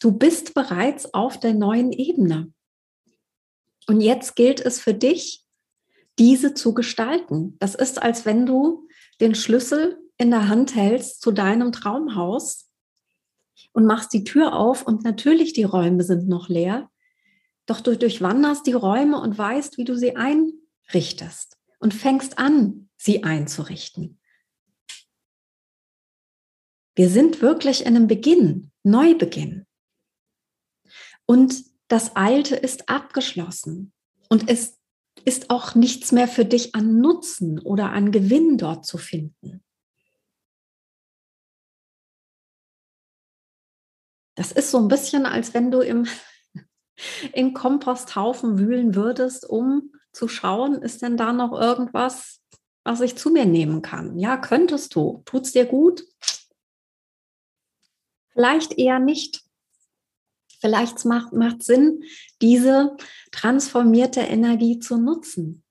Du 0.00 0.12
bist 0.12 0.54
bereits 0.54 1.12
auf 1.14 1.38
der 1.38 1.54
neuen 1.54 1.92
Ebene. 1.92 2.52
Und 3.86 4.00
jetzt 4.00 4.36
gilt 4.36 4.60
es 4.60 4.80
für 4.80 4.94
dich, 4.94 5.44
diese 6.18 6.54
zu 6.54 6.74
gestalten. 6.74 7.56
Das 7.58 7.74
ist, 7.74 8.02
als 8.02 8.24
wenn 8.24 8.46
du 8.46 8.88
den 9.20 9.34
Schlüssel 9.34 9.98
in 10.16 10.30
der 10.30 10.48
Hand 10.48 10.74
hältst 10.74 11.20
zu 11.20 11.32
deinem 11.32 11.72
Traumhaus 11.72 12.70
und 13.72 13.86
machst 13.86 14.12
die 14.12 14.24
Tür 14.24 14.54
auf 14.54 14.86
und 14.86 15.04
natürlich 15.04 15.52
die 15.52 15.64
Räume 15.64 16.02
sind 16.04 16.28
noch 16.28 16.48
leer, 16.48 16.90
doch 17.66 17.80
du 17.80 17.96
durchwanderst 17.96 18.66
die 18.66 18.72
Räume 18.72 19.20
und 19.20 19.36
weißt, 19.36 19.78
wie 19.78 19.84
du 19.84 19.96
sie 19.96 20.16
einrichtest 20.16 21.58
und 21.78 21.94
fängst 21.94 22.38
an, 22.38 22.88
sie 22.96 23.24
einzurichten. 23.24 24.20
Wir 26.94 27.08
sind 27.08 27.40
wirklich 27.40 27.82
in 27.82 27.96
einem 27.96 28.06
Beginn, 28.06 28.70
Neubeginn. 28.82 29.66
Und 31.24 31.64
das 31.88 32.16
Alte 32.16 32.56
ist 32.56 32.88
abgeschlossen 32.88 33.92
und 34.28 34.48
es 34.48 34.78
ist 35.24 35.50
auch 35.50 35.74
nichts 35.74 36.12
mehr 36.12 36.28
für 36.28 36.44
dich 36.44 36.74
an 36.74 36.98
Nutzen 36.98 37.58
oder 37.60 37.92
an 37.92 38.12
Gewinn 38.12 38.58
dort 38.58 38.84
zu 38.84 38.98
finden. 38.98 39.64
Das 44.34 44.52
ist 44.52 44.70
so 44.70 44.78
ein 44.78 44.88
bisschen, 44.88 45.26
als 45.26 45.54
wenn 45.54 45.70
du 45.70 45.80
im 45.80 46.06
in 47.32 47.54
Komposthaufen 47.54 48.58
wühlen 48.58 48.94
würdest, 48.94 49.48
um 49.48 49.92
zu 50.12 50.28
schauen, 50.28 50.82
ist 50.82 51.02
denn 51.02 51.16
da 51.16 51.32
noch 51.32 51.52
irgendwas, 51.52 52.40
was 52.84 53.00
ich 53.00 53.16
zu 53.16 53.30
mir 53.30 53.46
nehmen 53.46 53.82
kann? 53.82 54.18
Ja, 54.18 54.36
könntest 54.36 54.94
du. 54.94 55.22
Tut 55.24 55.46
es 55.46 55.52
dir 55.52 55.64
gut? 55.64 56.04
Vielleicht 58.32 58.78
eher 58.78 58.98
nicht. 58.98 59.42
Vielleicht 60.60 61.04
macht 61.04 61.60
es 61.60 61.66
Sinn, 61.66 62.04
diese 62.40 62.96
transformierte 63.32 64.20
Energie 64.20 64.78
zu 64.78 64.96
nutzen 64.96 65.64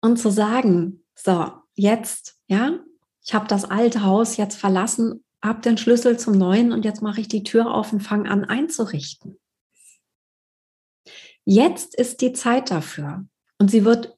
und 0.00 0.16
zu 0.16 0.30
sagen, 0.30 1.04
so, 1.14 1.52
jetzt, 1.74 2.38
ja, 2.46 2.78
ich 3.24 3.34
habe 3.34 3.48
das 3.48 3.64
alte 3.64 4.02
Haus 4.02 4.36
jetzt 4.36 4.56
verlassen 4.56 5.23
habe 5.44 5.60
den 5.60 5.76
Schlüssel 5.76 6.18
zum 6.18 6.38
neuen 6.38 6.72
und 6.72 6.84
jetzt 6.84 7.02
mache 7.02 7.20
ich 7.20 7.28
die 7.28 7.42
Tür 7.42 7.72
auf 7.72 7.92
und 7.92 8.00
fange 8.00 8.30
an 8.30 8.44
einzurichten. 8.44 9.38
Jetzt 11.44 11.94
ist 11.94 12.22
die 12.22 12.32
Zeit 12.32 12.70
dafür 12.70 13.26
und 13.58 13.70
sie 13.70 13.84
wird 13.84 14.16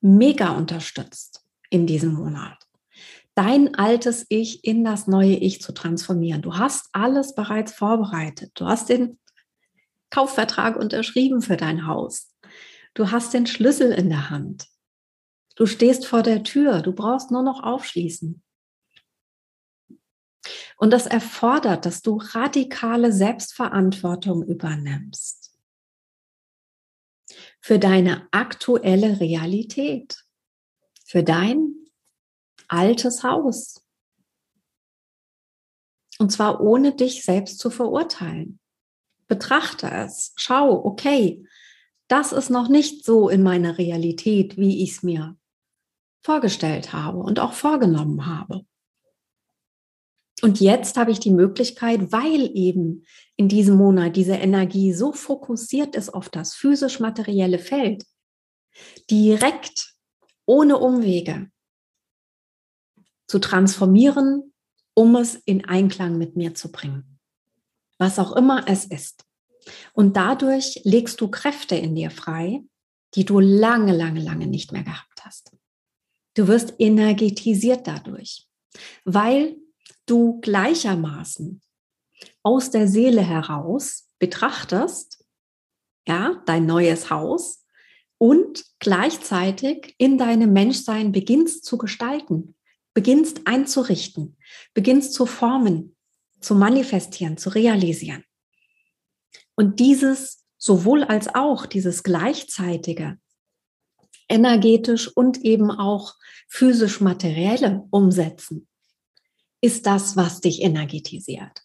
mega 0.00 0.50
unterstützt 0.50 1.44
in 1.70 1.88
diesem 1.88 2.14
Monat. 2.14 2.56
Dein 3.34 3.74
altes 3.74 4.26
Ich 4.28 4.64
in 4.64 4.84
das 4.84 5.08
neue 5.08 5.34
Ich 5.34 5.60
zu 5.60 5.72
transformieren. 5.72 6.42
Du 6.42 6.56
hast 6.56 6.88
alles 6.92 7.34
bereits 7.34 7.72
vorbereitet. 7.72 8.52
Du 8.54 8.66
hast 8.66 8.88
den 8.88 9.18
Kaufvertrag 10.10 10.76
unterschrieben 10.76 11.42
für 11.42 11.56
dein 11.56 11.86
Haus. 11.86 12.32
Du 12.94 13.10
hast 13.10 13.34
den 13.34 13.46
Schlüssel 13.46 13.92
in 13.92 14.08
der 14.08 14.30
Hand. 14.30 14.66
Du 15.56 15.66
stehst 15.66 16.06
vor 16.06 16.22
der 16.22 16.44
Tür. 16.44 16.82
Du 16.82 16.92
brauchst 16.92 17.32
nur 17.32 17.42
noch 17.42 17.62
aufschließen. 17.62 18.42
Und 20.76 20.92
das 20.92 21.06
erfordert, 21.06 21.86
dass 21.86 22.02
du 22.02 22.16
radikale 22.16 23.12
Selbstverantwortung 23.12 24.42
übernimmst 24.42 25.54
für 27.60 27.78
deine 27.78 28.28
aktuelle 28.30 29.20
Realität, 29.20 30.24
für 31.04 31.22
dein 31.22 31.74
altes 32.68 33.22
Haus. 33.22 33.84
Und 36.18 36.32
zwar 36.32 36.60
ohne 36.60 36.94
dich 36.94 37.24
selbst 37.24 37.58
zu 37.58 37.70
verurteilen. 37.70 38.58
Betrachte 39.26 39.90
es, 39.90 40.32
schau, 40.36 40.84
okay, 40.84 41.46
das 42.08 42.32
ist 42.32 42.48
noch 42.48 42.68
nicht 42.68 43.04
so 43.04 43.28
in 43.28 43.42
meiner 43.42 43.76
Realität, 43.76 44.56
wie 44.56 44.82
ich 44.82 44.92
es 44.92 45.02
mir 45.02 45.36
vorgestellt 46.24 46.92
habe 46.92 47.18
und 47.18 47.38
auch 47.38 47.52
vorgenommen 47.52 48.26
habe. 48.26 48.64
Und 50.42 50.60
jetzt 50.60 50.96
habe 50.96 51.10
ich 51.10 51.18
die 51.18 51.32
Möglichkeit, 51.32 52.12
weil 52.12 52.50
eben 52.56 53.04
in 53.36 53.48
diesem 53.48 53.76
Monat 53.76 54.16
diese 54.16 54.34
Energie 54.34 54.92
so 54.92 55.12
fokussiert 55.12 55.96
ist 55.96 56.10
auf 56.10 56.28
das 56.28 56.54
physisch-materielle 56.54 57.58
Feld, 57.58 58.04
direkt 59.10 59.94
ohne 60.46 60.78
Umwege 60.78 61.50
zu 63.26 63.38
transformieren, 63.38 64.52
um 64.94 65.16
es 65.16 65.34
in 65.34 65.64
Einklang 65.64 66.18
mit 66.18 66.36
mir 66.36 66.54
zu 66.54 66.70
bringen. 66.70 67.18
Was 67.98 68.18
auch 68.18 68.36
immer 68.36 68.68
es 68.68 68.84
ist. 68.84 69.24
Und 69.92 70.16
dadurch 70.16 70.80
legst 70.84 71.20
du 71.20 71.28
Kräfte 71.28 71.74
in 71.74 71.94
dir 71.94 72.10
frei, 72.10 72.62
die 73.14 73.24
du 73.24 73.40
lange, 73.40 73.94
lange, 73.94 74.20
lange 74.20 74.46
nicht 74.46 74.72
mehr 74.72 74.84
gehabt 74.84 75.24
hast. 75.24 75.52
Du 76.34 76.46
wirst 76.46 76.74
energetisiert 76.78 77.86
dadurch, 77.86 78.46
weil 79.04 79.56
du 80.10 80.40
gleichermaßen 80.40 81.62
aus 82.42 82.70
der 82.70 82.88
Seele 82.88 83.22
heraus 83.22 84.08
betrachtest, 84.18 85.24
ja, 86.06 86.42
dein 86.46 86.66
neues 86.66 87.10
Haus 87.10 87.64
und 88.18 88.64
gleichzeitig 88.78 89.94
in 89.98 90.18
deinem 90.18 90.52
Menschsein 90.52 91.12
beginnst 91.12 91.64
zu 91.64 91.78
gestalten, 91.78 92.56
beginnst 92.94 93.42
einzurichten, 93.46 94.36
beginnst 94.74 95.12
zu 95.12 95.26
formen, 95.26 95.96
zu 96.40 96.54
manifestieren, 96.54 97.36
zu 97.36 97.50
realisieren. 97.50 98.24
Und 99.54 99.80
dieses 99.80 100.44
sowohl 100.56 101.04
als 101.04 101.34
auch, 101.34 101.66
dieses 101.66 102.02
gleichzeitige, 102.02 103.18
energetisch 104.28 105.08
und 105.08 105.38
eben 105.38 105.70
auch 105.70 106.14
physisch 106.48 107.00
materielle 107.00 107.86
Umsetzen, 107.90 108.68
ist 109.60 109.86
das, 109.86 110.16
was 110.16 110.40
dich 110.40 110.62
energetisiert. 110.62 111.62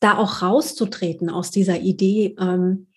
Da 0.00 0.18
auch 0.18 0.42
rauszutreten 0.42 1.30
aus 1.30 1.50
dieser 1.50 1.80
Idee, 1.80 2.34
ähm, 2.38 2.88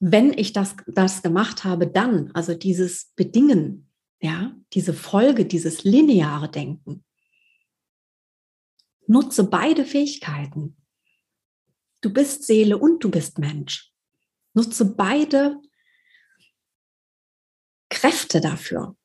wenn 0.00 0.32
ich 0.36 0.52
das, 0.52 0.76
das 0.86 1.22
gemacht 1.22 1.64
habe, 1.64 1.86
dann, 1.86 2.30
also 2.32 2.54
dieses 2.54 3.12
Bedingen, 3.16 3.90
ja, 4.20 4.54
diese 4.72 4.94
Folge, 4.94 5.44
dieses 5.44 5.84
lineare 5.84 6.50
Denken. 6.50 7.04
Nutze 9.06 9.44
beide 9.44 9.84
Fähigkeiten. 9.84 10.76
Du 12.00 12.12
bist 12.12 12.44
Seele 12.44 12.78
und 12.78 13.02
du 13.02 13.10
bist 13.10 13.38
Mensch. 13.38 13.92
Nutze 14.54 14.84
beide 14.84 15.60
Kräfte 17.90 18.40
dafür, 18.40 18.96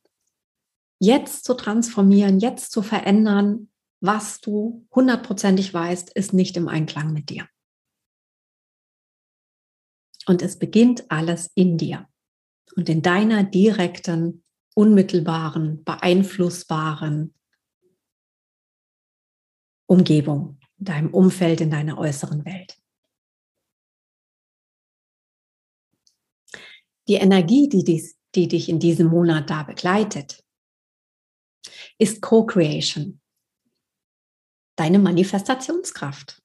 jetzt 0.99 1.45
zu 1.45 1.53
transformieren, 1.53 2.39
jetzt 2.39 2.71
zu 2.71 2.81
verändern, 2.81 3.72
was 4.03 4.41
du 4.41 4.85
hundertprozentig 4.93 5.73
weißt, 5.73 6.09
ist 6.09 6.33
nicht 6.33 6.57
im 6.57 6.67
Einklang 6.67 7.13
mit 7.13 7.29
dir. 7.29 7.47
Und 10.25 10.41
es 10.41 10.59
beginnt 10.59 11.09
alles 11.09 11.49
in 11.55 11.77
dir 11.77 12.09
und 12.75 12.89
in 12.89 13.01
deiner 13.01 13.43
direkten, 13.45 14.43
unmittelbaren, 14.75 15.85
beeinflussbaren 15.85 17.33
Umgebung, 19.85 20.59
in 20.79 20.85
deinem 20.85 21.13
Umfeld, 21.13 21.61
in 21.61 21.71
deiner 21.71 21.97
äußeren 21.97 22.43
Welt. 22.43 22.77
Die 27.07 27.15
Energie, 27.15 27.69
die, 27.69 27.85
dies, 27.85 28.17
die 28.35 28.49
dich 28.49 28.67
in 28.67 28.79
diesem 28.79 29.07
Monat 29.07 29.49
da 29.49 29.63
begleitet, 29.63 30.43
ist 31.97 32.21
Co-Creation, 32.21 33.21
deine 34.75 34.99
Manifestationskraft. 34.99 36.41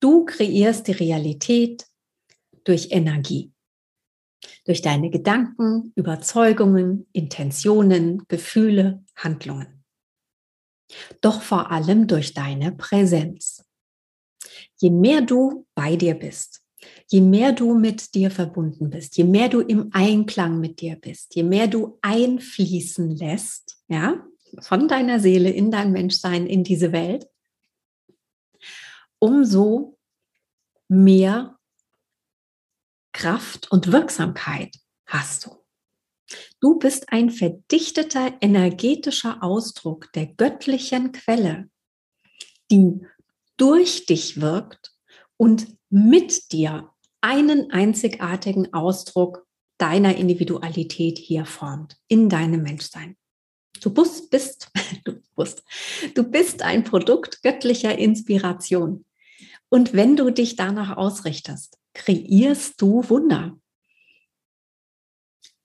Du 0.00 0.24
kreierst 0.24 0.88
die 0.88 0.92
Realität 0.92 1.86
durch 2.64 2.88
Energie, 2.90 3.52
durch 4.64 4.82
deine 4.82 5.10
Gedanken, 5.10 5.92
Überzeugungen, 5.94 7.06
Intentionen, 7.12 8.24
Gefühle, 8.28 9.04
Handlungen. 9.16 9.84
Doch 11.20 11.42
vor 11.42 11.70
allem 11.70 12.06
durch 12.06 12.34
deine 12.34 12.72
Präsenz. 12.72 13.64
Je 14.78 14.90
mehr 14.90 15.22
du 15.22 15.66
bei 15.74 15.96
dir 15.96 16.14
bist, 16.14 16.62
je 17.08 17.20
mehr 17.20 17.52
du 17.52 17.74
mit 17.74 18.14
dir 18.14 18.30
verbunden 18.30 18.90
bist, 18.90 19.16
je 19.16 19.24
mehr 19.24 19.48
du 19.48 19.60
im 19.60 19.88
Einklang 19.92 20.60
mit 20.60 20.80
dir 20.80 20.96
bist, 20.96 21.34
je 21.34 21.42
mehr 21.42 21.66
du 21.66 21.98
einfließen 22.02 23.16
lässt, 23.16 23.78
ja, 23.88 24.26
von 24.60 24.88
deiner 24.88 25.20
Seele 25.20 25.50
in 25.50 25.70
dein 25.70 25.92
Menschsein, 25.92 26.46
in 26.46 26.64
diese 26.64 26.92
Welt, 26.92 27.28
umso 29.18 29.98
mehr 30.88 31.58
Kraft 33.12 33.70
und 33.70 33.92
Wirksamkeit 33.92 34.76
hast 35.06 35.46
du. 35.46 35.64
Du 36.60 36.78
bist 36.78 37.12
ein 37.12 37.30
verdichteter 37.30 38.34
energetischer 38.40 39.42
Ausdruck 39.42 40.12
der 40.12 40.26
göttlichen 40.26 41.12
Quelle, 41.12 41.68
die 42.70 43.06
durch 43.56 44.06
dich 44.06 44.40
wirkt 44.40 44.94
und 45.36 45.76
mit 45.90 46.52
dir 46.52 46.90
einen 47.20 47.70
einzigartigen 47.70 48.72
Ausdruck 48.74 49.46
deiner 49.78 50.16
Individualität 50.16 51.18
hier 51.18 51.46
formt, 51.46 51.96
in 52.08 52.28
deinem 52.28 52.62
Menschsein. 52.62 53.16
Du 53.84 53.90
bist, 53.90 54.70
du 55.04 55.20
bist, 55.36 55.62
du 56.14 56.24
bist 56.24 56.62
ein 56.62 56.84
Produkt 56.84 57.42
göttlicher 57.42 57.98
Inspiration. 57.98 59.04
Und 59.68 59.92
wenn 59.92 60.16
du 60.16 60.30
dich 60.30 60.56
danach 60.56 60.96
ausrichtest, 60.96 61.78
kreierst 61.92 62.80
du 62.80 63.06
Wunder. 63.10 63.58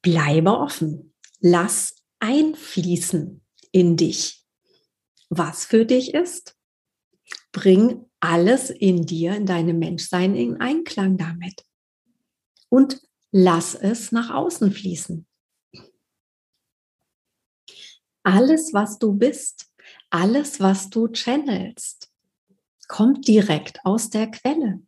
Bleibe 0.02 0.52
offen. 0.52 1.14
Lass 1.40 1.96
einfließen 2.20 3.42
in 3.72 3.96
dich. 3.96 4.46
Was 5.30 5.64
für 5.64 5.86
dich 5.86 6.14
ist, 6.14 6.58
bring 7.54 8.06
alles 8.20 8.70
in 8.70 9.06
dir, 9.06 9.34
in 9.34 9.46
deinem 9.46 9.80
Menschsein 9.80 10.36
in 10.36 10.60
Einklang 10.60 11.18
damit. 11.18 11.64
Und 12.68 13.02
lass 13.32 13.76
es 13.76 14.12
nach 14.12 14.30
außen 14.30 14.74
fließen. 14.74 15.26
Alles, 18.30 18.74
was 18.74 19.00
du 19.00 19.14
bist, 19.14 19.72
alles, 20.12 20.60
was 20.60 20.90
du 20.90 21.08
channelst, 21.08 22.12
kommt 22.88 23.28
direkt 23.28 23.84
aus 23.84 24.10
der 24.10 24.30
Quelle. 24.30 24.82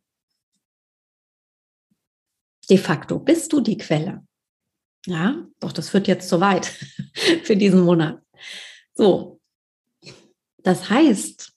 De 2.68 2.78
facto 2.78 3.18
bist 3.18 3.52
du 3.52 3.60
die 3.60 3.76
Quelle. 3.76 4.24
Ja, 5.06 5.44
doch 5.58 5.72
das 5.72 5.90
führt 5.90 6.06
jetzt 6.06 6.28
zu 6.28 6.40
weit 6.40 6.66
für 7.42 7.56
diesen 7.56 7.80
Monat. 7.80 8.22
So, 8.94 9.40
das 10.58 10.88
heißt, 10.88 11.52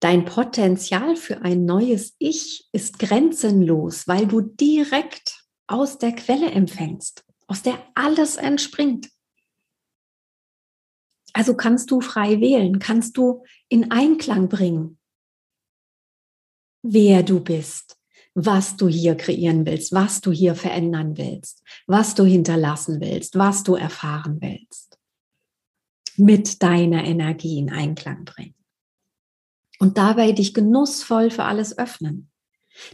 dein 0.00 0.24
Potenzial 0.24 1.16
für 1.16 1.42
ein 1.42 1.66
neues 1.66 2.14
Ich 2.18 2.66
ist 2.72 2.98
grenzenlos, 2.98 4.08
weil 4.08 4.26
du 4.26 4.40
direkt 4.40 5.33
aus 5.66 5.98
der 5.98 6.12
Quelle 6.12 6.50
empfängst, 6.50 7.24
aus 7.46 7.62
der 7.62 7.78
alles 7.94 8.36
entspringt. 8.36 9.10
Also 11.32 11.56
kannst 11.56 11.90
du 11.90 12.00
frei 12.00 12.40
wählen, 12.40 12.78
kannst 12.78 13.16
du 13.16 13.44
in 13.68 13.90
Einklang 13.90 14.48
bringen, 14.48 14.98
wer 16.82 17.22
du 17.22 17.40
bist, 17.40 17.98
was 18.34 18.76
du 18.76 18.88
hier 18.88 19.16
kreieren 19.16 19.66
willst, 19.66 19.92
was 19.92 20.20
du 20.20 20.30
hier 20.30 20.54
verändern 20.54 21.16
willst, 21.16 21.62
was 21.86 22.14
du 22.14 22.24
hinterlassen 22.24 23.00
willst, 23.00 23.36
was 23.36 23.62
du 23.64 23.74
erfahren 23.74 24.40
willst. 24.40 24.98
Mit 26.16 26.62
deiner 26.62 27.04
Energie 27.04 27.58
in 27.58 27.70
Einklang 27.70 28.24
bringen. 28.24 28.54
Und 29.80 29.98
dabei 29.98 30.30
dich 30.30 30.54
genussvoll 30.54 31.30
für 31.30 31.44
alles 31.44 31.76
öffnen. 31.76 32.30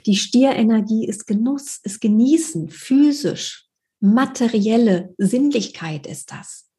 Die 0.07 0.17
Stierenergie 0.17 1.07
ist 1.07 1.27
Genuss, 1.27 1.81
ist 1.83 2.01
Genießen, 2.01 2.69
physisch, 2.69 3.69
materielle 4.01 5.15
Sinnlichkeit 5.19 6.07
ist 6.07 6.33
das. 6.33 6.71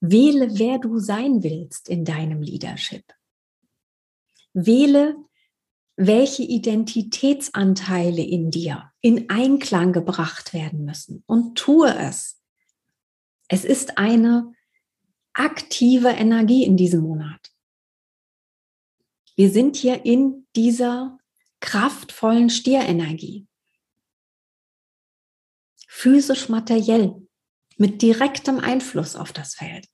Wähle, 0.00 0.58
wer 0.58 0.78
du 0.78 0.98
sein 0.98 1.42
willst 1.42 1.88
in 1.88 2.04
deinem 2.04 2.42
Leadership. 2.42 3.04
Wähle, 4.52 5.16
welche 5.96 6.42
Identitätsanteile 6.42 8.22
in 8.22 8.50
dir 8.50 8.90
in 9.00 9.30
Einklang 9.30 9.92
gebracht 9.92 10.52
werden 10.54 10.84
müssen 10.84 11.22
und 11.26 11.56
tue 11.56 11.94
es. 11.94 12.40
Es 13.48 13.64
ist 13.64 13.98
eine 13.98 14.52
aktive 15.34 16.08
Energie 16.08 16.64
in 16.64 16.76
diesem 16.76 17.02
Monat. 17.02 17.51
Wir 19.34 19.50
sind 19.50 19.76
hier 19.76 20.04
in 20.04 20.46
dieser 20.54 21.18
kraftvollen 21.60 22.50
Stierenergie. 22.50 23.46
Physisch 25.88 26.48
materiell, 26.48 27.26
mit 27.78 28.02
direktem 28.02 28.58
Einfluss 28.58 29.16
auf 29.16 29.32
das 29.32 29.54
Feld. 29.54 29.88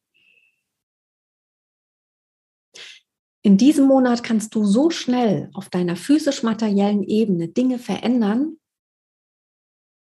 In 3.42 3.57
diesem 3.57 3.87
Monat 3.87 4.24
kannst 4.24 4.55
du 4.55 4.64
so 4.64 4.90
schnell 4.90 5.51
auf 5.55 5.70
deiner 5.70 5.96
physisch-materiellen 5.96 7.03
Ebene 7.05 7.48
Dinge 7.48 7.79
verändern, 7.79 8.59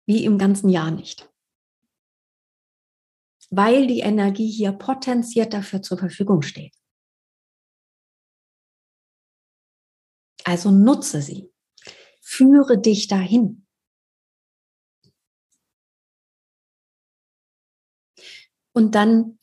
wie 0.07 0.25
im 0.25 0.39
ganzen 0.39 0.69
Jahr 0.69 0.91
nicht. 0.91 1.31
Weil 3.51 3.87
die 3.87 4.01
Energie 4.01 4.51
hier 4.51 4.73
potenziert 4.73 5.53
dafür 5.53 5.83
zur 5.83 5.99
Verfügung 5.99 6.43
steht. 6.43 6.75
Also 10.45 10.71
nutze 10.71 11.23
sie. 11.23 11.51
Führe 12.21 12.79
dich 12.79 13.09
dahin. 13.09 13.67
Und 18.73 18.95
dann 18.95 19.39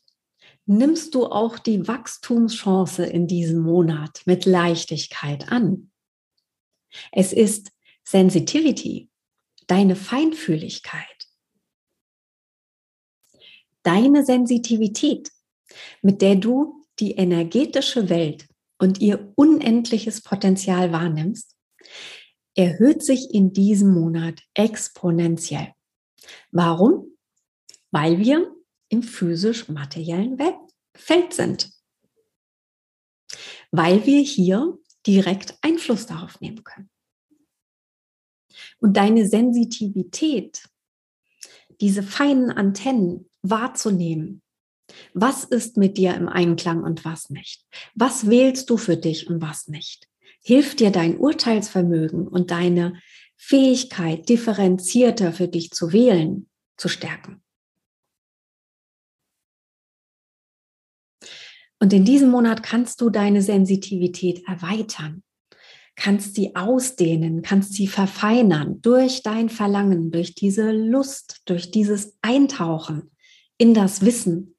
nimmst 0.66 1.16
du 1.16 1.26
auch 1.26 1.58
die 1.58 1.88
Wachstumschance 1.88 3.06
in 3.06 3.28
diesem 3.28 3.62
Monat 3.62 4.22
mit 4.26 4.46
Leichtigkeit 4.46 5.52
an. 5.52 5.92
Es 7.12 7.34
ist 7.34 7.72
Sensitivity, 8.04 9.10
deine 9.68 9.96
Feinfühligkeit, 9.96 11.28
deine 13.84 14.26
Sensitivität, 14.26 15.32
mit 16.02 16.22
der 16.22 16.36
du 16.36 16.86
die 17.00 17.14
energetische 17.14 18.10
Welt 18.10 18.51
und 18.82 19.00
ihr 19.00 19.32
unendliches 19.36 20.22
Potenzial 20.22 20.92
wahrnimmst, 20.92 21.56
erhöht 22.56 23.04
sich 23.04 23.32
in 23.32 23.54
diesem 23.54 23.94
Monat 23.94 24.42
exponentiell. 24.56 25.74
Warum? 26.50 27.16
Weil 27.92 28.18
wir 28.18 28.52
im 28.90 29.04
physisch-materiellen 29.04 30.38
Feld 30.96 31.34
sind. 31.34 31.72
Weil 33.70 34.06
wir 34.08 34.22
hier 34.22 34.80
direkt 35.06 35.58
Einfluss 35.62 36.08
darauf 36.08 36.42
nehmen 36.42 36.64
können. 36.64 36.90
Und 38.80 38.98
deine 38.98 39.28
Sensitivität, 39.28 40.68
diese 41.80 42.02
feinen 42.02 42.50
Antennen 42.50 43.30
wahrzunehmen, 43.44 44.41
was 45.14 45.44
ist 45.44 45.78
mit 45.78 45.98
dir 45.98 46.16
im 46.16 46.28
Einklang 46.28 46.84
und 46.84 47.06
was 47.06 47.30
nicht? 47.30 47.66
Was 47.96 48.30
wählst 48.30 48.70
du 48.70 48.78
für 48.78 48.98
dich 48.98 49.30
und 49.30 49.42
was 49.42 49.68
nicht? 49.68 50.08
Hilft 50.44 50.80
dir 50.80 50.92
dein 50.92 51.18
Urteilsvermögen 51.18 52.28
und 52.28 52.52
deine 52.52 53.00
Fähigkeit, 53.38 54.28
differenzierter 54.30 55.34
für 55.34 55.48
dich 55.48 55.72
zu 55.72 55.94
wählen, 55.94 56.50
zu 56.78 56.88
stärken? 56.88 57.44
Und 61.80 61.94
in 61.94 62.06
diesem 62.06 62.30
Monat 62.30 62.62
kannst 62.62 63.02
du 63.02 63.10
deine 63.10 63.42
Sensitivität 63.42 64.48
erweitern, 64.48 65.24
kannst 65.96 66.36
sie 66.36 66.56
ausdehnen, 66.56 67.42
kannst 67.42 67.74
sie 67.74 67.88
verfeinern 67.88 68.82
durch 68.84 69.24
dein 69.24 69.50
Verlangen, 69.50 70.12
durch 70.12 70.36
diese 70.36 70.72
Lust, 70.72 71.42
durch 71.46 71.72
dieses 71.72 72.18
Eintauchen 72.22 73.12
in 73.58 73.74
das 73.74 74.06
Wissen, 74.06 74.56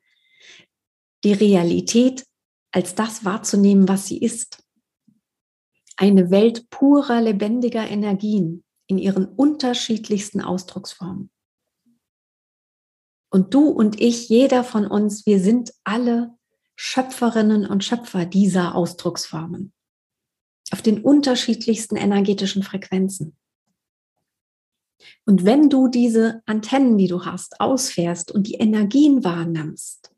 die 1.24 1.32
Realität 1.32 2.24
als 2.72 2.94
das 2.94 3.24
wahrzunehmen, 3.24 3.88
was 3.88 4.06
sie 4.06 4.18
ist. 4.18 4.62
Eine 5.96 6.30
Welt 6.30 6.68
purer, 6.70 7.20
lebendiger 7.20 7.86
Energien 7.86 8.64
in 8.86 8.98
ihren 8.98 9.26
unterschiedlichsten 9.26 10.40
Ausdrucksformen. 10.40 11.30
Und 13.30 13.54
du 13.54 13.68
und 13.68 14.00
ich, 14.00 14.28
jeder 14.28 14.64
von 14.64 14.86
uns, 14.86 15.26
wir 15.26 15.40
sind 15.40 15.72
alle 15.84 16.34
Schöpferinnen 16.76 17.66
und 17.66 17.84
Schöpfer 17.84 18.26
dieser 18.26 18.74
Ausdrucksformen 18.74 19.72
auf 20.70 20.82
den 20.82 21.02
unterschiedlichsten 21.02 21.96
energetischen 21.96 22.62
Frequenzen. 22.62 23.36
Und 25.26 25.44
wenn 25.44 25.68
du 25.68 25.88
diese 25.88 26.42
Antennen, 26.46 26.96
die 26.96 27.08
du 27.08 27.24
hast, 27.24 27.60
ausfährst 27.60 28.32
und 28.32 28.46
die 28.46 28.54
Energien 28.54 29.24
wahrnimmst, 29.24 30.11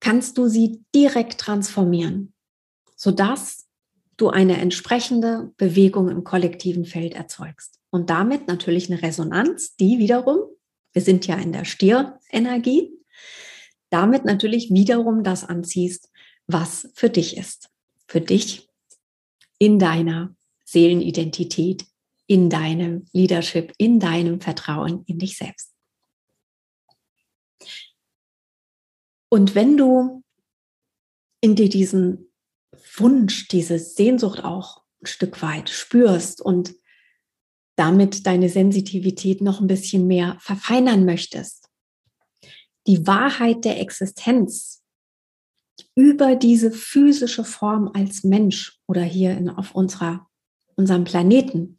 kannst 0.00 0.38
du 0.38 0.48
sie 0.48 0.82
direkt 0.94 1.40
transformieren, 1.40 2.32
sodass 2.96 3.68
du 4.16 4.28
eine 4.28 4.58
entsprechende 4.58 5.52
Bewegung 5.56 6.08
im 6.08 6.24
kollektiven 6.24 6.84
Feld 6.84 7.14
erzeugst. 7.14 7.78
Und 7.90 8.10
damit 8.10 8.46
natürlich 8.46 8.90
eine 8.90 9.02
Resonanz, 9.02 9.76
die 9.76 9.98
wiederum, 9.98 10.40
wir 10.92 11.02
sind 11.02 11.26
ja 11.26 11.36
in 11.36 11.52
der 11.52 11.64
Stierenergie, 11.64 12.92
damit 13.90 14.24
natürlich 14.24 14.70
wiederum 14.70 15.24
das 15.24 15.44
anziehst, 15.44 16.10
was 16.46 16.90
für 16.94 17.10
dich 17.10 17.36
ist. 17.36 17.68
Für 18.06 18.20
dich 18.20 18.68
in 19.58 19.78
deiner 19.78 20.34
Seelenidentität, 20.64 21.84
in 22.26 22.48
deinem 22.48 23.06
Leadership, 23.12 23.72
in 23.78 23.98
deinem 23.98 24.40
Vertrauen 24.40 25.02
in 25.06 25.18
dich 25.18 25.36
selbst. 25.36 25.72
Und 29.30 29.54
wenn 29.54 29.76
du 29.76 30.22
in 31.40 31.56
dir 31.56 31.68
diesen 31.68 32.30
Wunsch, 32.96 33.48
diese 33.48 33.78
Sehnsucht 33.78 34.44
auch 34.44 34.82
ein 35.02 35.06
Stück 35.06 35.40
weit 35.40 35.70
spürst 35.70 36.40
und 36.40 36.74
damit 37.76 38.26
deine 38.26 38.48
Sensitivität 38.48 39.40
noch 39.40 39.60
ein 39.60 39.66
bisschen 39.66 40.06
mehr 40.06 40.36
verfeinern 40.40 41.04
möchtest, 41.04 41.68
die 42.86 43.06
Wahrheit 43.06 43.64
der 43.64 43.80
Existenz 43.80 44.82
über 45.94 46.36
diese 46.36 46.72
physische 46.72 47.44
Form 47.44 47.90
als 47.94 48.24
Mensch 48.24 48.80
oder 48.86 49.02
hier 49.02 49.36
in, 49.36 49.48
auf 49.48 49.74
unserer, 49.74 50.28
unserem 50.76 51.04
Planeten 51.04 51.78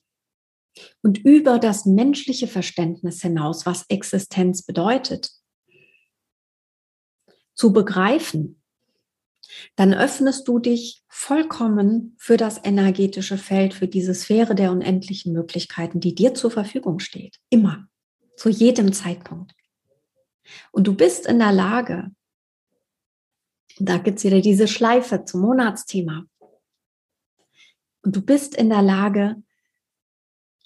und 1.03 1.17
über 1.19 1.59
das 1.59 1.85
menschliche 1.85 2.47
Verständnis 2.47 3.21
hinaus, 3.21 3.65
was 3.65 3.85
Existenz 3.89 4.63
bedeutet, 4.63 5.40
zu 7.53 7.73
begreifen, 7.73 8.61
dann 9.75 9.93
öffnest 9.93 10.47
du 10.47 10.59
dich 10.59 11.03
vollkommen 11.07 12.15
für 12.17 12.37
das 12.37 12.59
energetische 12.63 13.37
Feld, 13.37 13.73
für 13.73 13.87
diese 13.87 14.13
Sphäre 14.13 14.55
der 14.55 14.71
unendlichen 14.71 15.33
Möglichkeiten, 15.33 15.99
die 15.99 16.15
dir 16.15 16.33
zur 16.33 16.51
Verfügung 16.51 16.99
steht. 16.99 17.37
Immer. 17.49 17.87
Zu 18.37 18.49
jedem 18.49 18.93
Zeitpunkt. 18.93 19.53
Und 20.71 20.87
du 20.87 20.95
bist 20.95 21.27
in 21.27 21.39
der 21.39 21.51
Lage, 21.51 22.11
da 23.79 23.97
gibt 23.97 24.19
es 24.19 24.23
wieder 24.23 24.41
diese 24.41 24.67
Schleife 24.67 25.25
zum 25.25 25.41
Monatsthema. 25.41 26.25
Und 28.03 28.15
du 28.15 28.21
bist 28.21 28.55
in 28.55 28.69
der 28.69 28.81
Lage, 28.81 29.41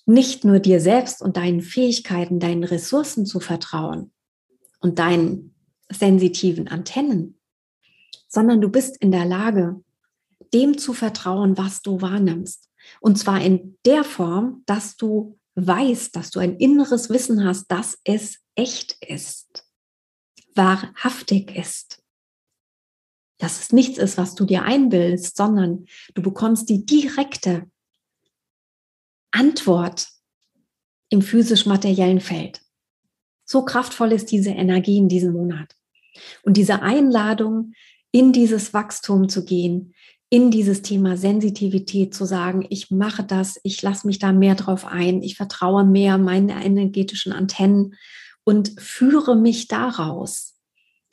nicht 0.05 0.43
nur 0.45 0.59
dir 0.59 0.79
selbst 0.79 1.21
und 1.21 1.37
deinen 1.37 1.61
Fähigkeiten, 1.61 2.39
deinen 2.39 2.63
Ressourcen 2.63 3.25
zu 3.25 3.39
vertrauen 3.39 4.13
und 4.79 4.99
deinen 4.99 5.54
sensitiven 5.89 6.67
Antennen, 6.67 7.39
sondern 8.27 8.61
du 8.61 8.69
bist 8.69 8.97
in 8.97 9.11
der 9.11 9.25
Lage, 9.25 9.83
dem 10.53 10.77
zu 10.77 10.93
vertrauen, 10.93 11.57
was 11.57 11.81
du 11.81 12.01
wahrnimmst. 12.01 12.69
Und 13.01 13.17
zwar 13.17 13.41
in 13.41 13.77
der 13.85 14.03
Form, 14.03 14.63
dass 14.65 14.95
du 14.95 15.39
weißt, 15.55 16.15
dass 16.15 16.31
du 16.31 16.39
ein 16.39 16.57
inneres 16.57 17.09
Wissen 17.09 17.43
hast, 17.43 17.67
dass 17.67 17.97
es 18.03 18.39
echt 18.55 18.97
ist, 19.03 19.65
wahrhaftig 20.53 21.55
ist. 21.55 22.01
Dass 23.37 23.61
es 23.61 23.71
nichts 23.71 23.97
ist, 23.97 24.17
was 24.17 24.35
du 24.35 24.45
dir 24.45 24.63
einbildest, 24.63 25.35
sondern 25.35 25.85
du 26.13 26.21
bekommst 26.21 26.69
die 26.69 26.85
direkte 26.85 27.69
Antwort 29.31 30.07
im 31.09 31.21
physisch-materiellen 31.21 32.21
Feld. 32.21 32.64
So 33.55 33.63
kraftvoll 33.63 34.11
ist 34.11 34.31
diese 34.31 34.49
Energie 34.49 34.97
in 34.97 35.07
diesem 35.07 35.31
Monat. 35.31 35.77
Und 36.43 36.57
diese 36.57 36.81
Einladung, 36.81 37.71
in 38.11 38.33
dieses 38.33 38.73
Wachstum 38.73 39.29
zu 39.29 39.45
gehen, 39.45 39.93
in 40.29 40.51
dieses 40.51 40.81
Thema 40.81 41.15
Sensitivität 41.15 42.13
zu 42.13 42.25
sagen, 42.25 42.67
ich 42.69 42.91
mache 42.91 43.23
das, 43.23 43.57
ich 43.63 43.81
lasse 43.81 44.07
mich 44.07 44.19
da 44.19 44.33
mehr 44.33 44.55
drauf 44.55 44.85
ein, 44.85 45.23
ich 45.23 45.37
vertraue 45.37 45.85
mehr 45.85 46.17
meinen 46.17 46.49
energetischen 46.49 47.31
Antennen 47.31 47.95
und 48.43 48.77
führe 48.77 49.37
mich 49.37 49.69
daraus 49.69 50.59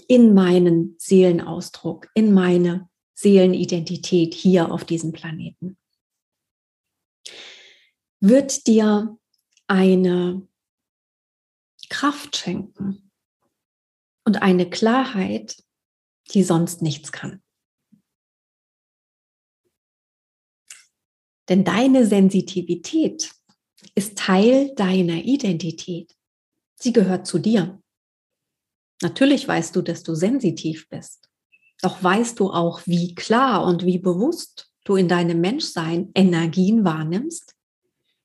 in 0.09 0.35
meinen 0.35 0.97
Seelenausdruck, 0.99 2.09
in 2.13 2.35
meine 2.35 2.89
Seelenidentität 3.15 4.35
hier 4.35 4.73
auf 4.73 4.83
diesem 4.83 5.13
Planeten. 5.13 5.77
Wird 8.19 8.67
dir 8.67 9.17
eine 9.69 10.43
Kraft 11.93 12.37
schenken 12.39 13.11
und 14.25 14.41
eine 14.41 14.69
Klarheit, 14.71 15.63
die 16.31 16.43
sonst 16.43 16.81
nichts 16.81 17.13
kann. 17.13 17.43
Denn 21.51 21.65
deine 21.65 22.07
Sensitivität 22.07 23.31
ist 23.95 24.17
Teil 24.17 24.75
deiner 24.75 25.23
Identität. 25.23 26.17
Sie 26.81 26.95
gehört 26.95 27.27
zu 27.27 27.39
dir. 27.39 27.83
Natürlich 29.03 29.47
weißt 29.47 29.77
du, 29.77 29.83
dass 29.83 30.03
du 30.03 30.15
sensitiv 30.15 30.89
bist. 30.89 31.29
Doch 31.83 32.03
weißt 32.03 32.41
du 32.41 32.51
auch, 32.53 32.81
wie 32.87 33.15
klar 33.15 33.67
und 33.67 33.85
wie 33.85 33.99
bewusst 33.99 34.73
du 34.85 34.97
in 34.97 35.09
deinem 35.09 35.43
Menschsein 35.43 36.11
Energien 36.15 36.85
wahrnimmst? 36.85 37.55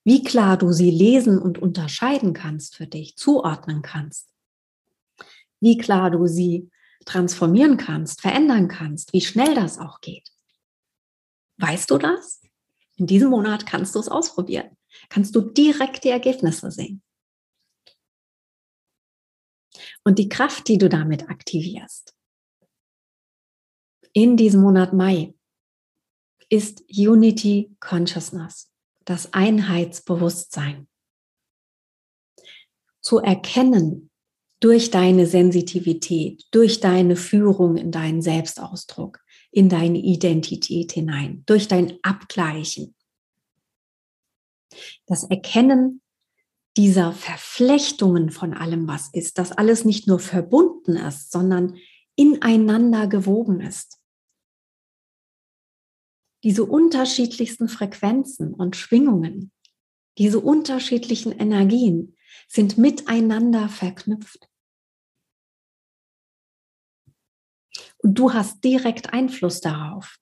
Wie 0.07 0.23
klar 0.23 0.55
du 0.57 0.71
sie 0.71 0.89
lesen 0.89 1.37
und 1.37 1.59
unterscheiden 1.59 2.31
kannst 2.31 2.77
für 2.77 2.87
dich, 2.87 3.17
zuordnen 3.17 3.81
kannst, 3.81 4.29
wie 5.59 5.77
klar 5.77 6.11
du 6.11 6.27
sie 6.27 6.71
transformieren 7.03 7.75
kannst, 7.75 8.21
verändern 8.21 8.69
kannst, 8.69 9.11
wie 9.11 9.19
schnell 9.19 9.53
das 9.53 9.77
auch 9.79 9.99
geht. 9.99 10.31
Weißt 11.57 11.91
du 11.91 11.97
das? 11.97 12.41
In 12.95 13.05
diesem 13.05 13.31
Monat 13.31 13.65
kannst 13.65 13.95
du 13.95 13.99
es 13.99 14.07
ausprobieren. 14.07 14.77
Kannst 15.09 15.35
du 15.35 15.41
direkt 15.41 16.05
die 16.05 16.09
Ergebnisse 16.09 16.71
sehen. 16.71 17.03
Und 20.05 20.19
die 20.19 20.29
Kraft, 20.29 20.69
die 20.69 20.77
du 20.77 20.87
damit 20.87 21.29
aktivierst, 21.29 22.15
in 24.13 24.37
diesem 24.37 24.61
Monat 24.61 24.93
Mai, 24.93 25.33
ist 26.47 26.85
Unity 26.87 27.75
Consciousness, 27.81 28.71
das 29.07 29.33
Einheitsbewusstsein. 29.33 30.87
Zu 32.99 33.19
erkennen 33.19 34.11
durch 34.59 34.91
deine 34.91 35.27
Sensitivität, 35.27 36.43
durch 36.51 36.81
deine 36.81 37.15
Führung 37.15 37.77
in 37.77 37.91
deinen 37.91 38.21
Selbstausdruck, 38.21 39.19
in 39.49 39.69
deine 39.69 39.99
Identität 39.99 40.91
hinein, 40.91 41.43
durch 41.45 41.69
dein 41.69 41.97
Abgleichen. 42.01 42.95
Das 45.05 45.23
Erkennen 45.23 46.01
dieser 46.75 47.13
Verflechtungen 47.13 48.29
von 48.29 48.53
allem, 48.53 48.89
was 48.89 49.09
ist, 49.13 49.37
dass 49.37 49.53
alles 49.53 49.85
nicht 49.85 50.07
nur 50.07 50.19
verbunden 50.19 50.97
ist, 50.97 51.31
sondern 51.31 51.77
ineinander 52.15 53.07
gewoben 53.07 53.61
ist. 53.61 53.96
Diese 56.43 56.63
unterschiedlichsten 56.63 57.67
Frequenzen 57.67 58.54
und 58.54 58.76
Schwingungen, 58.76 59.52
diese 60.17 60.39
unterschiedlichen 60.39 61.32
Energien 61.32 62.15
sind 62.47 62.78
miteinander 62.78 63.69
verknüpft. 63.69 64.47
Und 67.97 68.15
du 68.15 68.34
hast 68.34 68.63
direkt 68.63 69.13
Einfluss 69.13 69.62
darauf. 69.62 70.17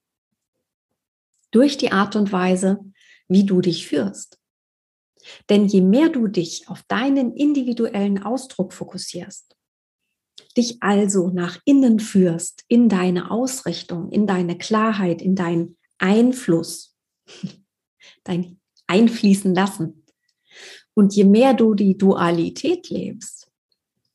Durch 1.52 1.78
die 1.78 1.92
Art 1.92 2.16
und 2.16 2.32
Weise, 2.32 2.80
wie 3.28 3.46
du 3.46 3.62
dich 3.62 3.88
führst. 3.88 4.40
Denn 5.50 5.66
je 5.66 5.82
mehr 5.82 6.10
du 6.10 6.28
dich 6.28 6.68
auf 6.68 6.84
deinen 6.84 7.36
individuellen 7.36 8.22
Ausdruck 8.22 8.74
fokussierst, 8.74 9.56
dich 10.56 10.82
also 10.82 11.30
nach 11.30 11.60
innen 11.66 12.00
führst, 12.00 12.64
in 12.68 12.90
deine 12.90 13.32
Ausrichtung, 13.32 14.12
in 14.12 14.28
deine 14.28 14.58
Klarheit, 14.58 15.22
in 15.22 15.36
deinen 15.36 15.78
Einfluss, 15.98 16.98
dein 18.24 18.60
Einfließen 18.88 19.54
lassen. 19.54 20.06
Und 20.94 21.16
je 21.16 21.26
mehr 21.26 21.54
du 21.54 21.74
die 21.74 21.98
Dualität 21.98 22.90
lebst, 22.90 23.52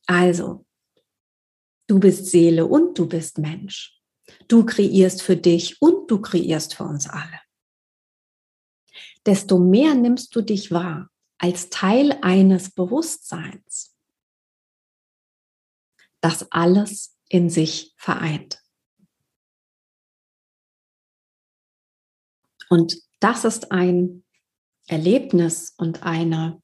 also 0.07 0.65
du 1.87 1.99
bist 1.99 2.25
Seele 2.27 2.65
und 2.65 2.97
du 2.97 3.07
bist 3.07 3.37
Mensch, 3.37 4.01
du 4.47 4.65
kreierst 4.65 5.21
für 5.21 5.37
dich 5.37 5.81
und 5.81 6.09
du 6.09 6.19
kreierst 6.21 6.73
für 6.73 6.85
uns 6.85 7.07
alle 7.07 7.39
desto 9.25 9.59
mehr 9.59 9.95
nimmst 9.95 10.35
du 10.35 10.41
dich 10.41 10.71
wahr 10.71 11.09
als 11.37 11.69
Teil 11.69 12.17
eines 12.21 12.71
Bewusstseins, 12.71 13.95
das 16.21 16.51
alles 16.51 17.17
in 17.29 17.49
sich 17.49 17.93
vereint. 17.97 18.60
Und 22.71 23.03
das 23.19 23.43
ist 23.43 23.73
ein 23.73 24.23
Erlebnis 24.87 25.73
und 25.77 26.03
eine, 26.03 26.63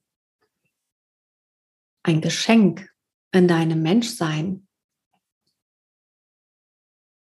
ein 2.01 2.21
Geschenk 2.21 2.89
in 3.33 3.49
deinem 3.49 3.81
Menschsein, 3.81 4.69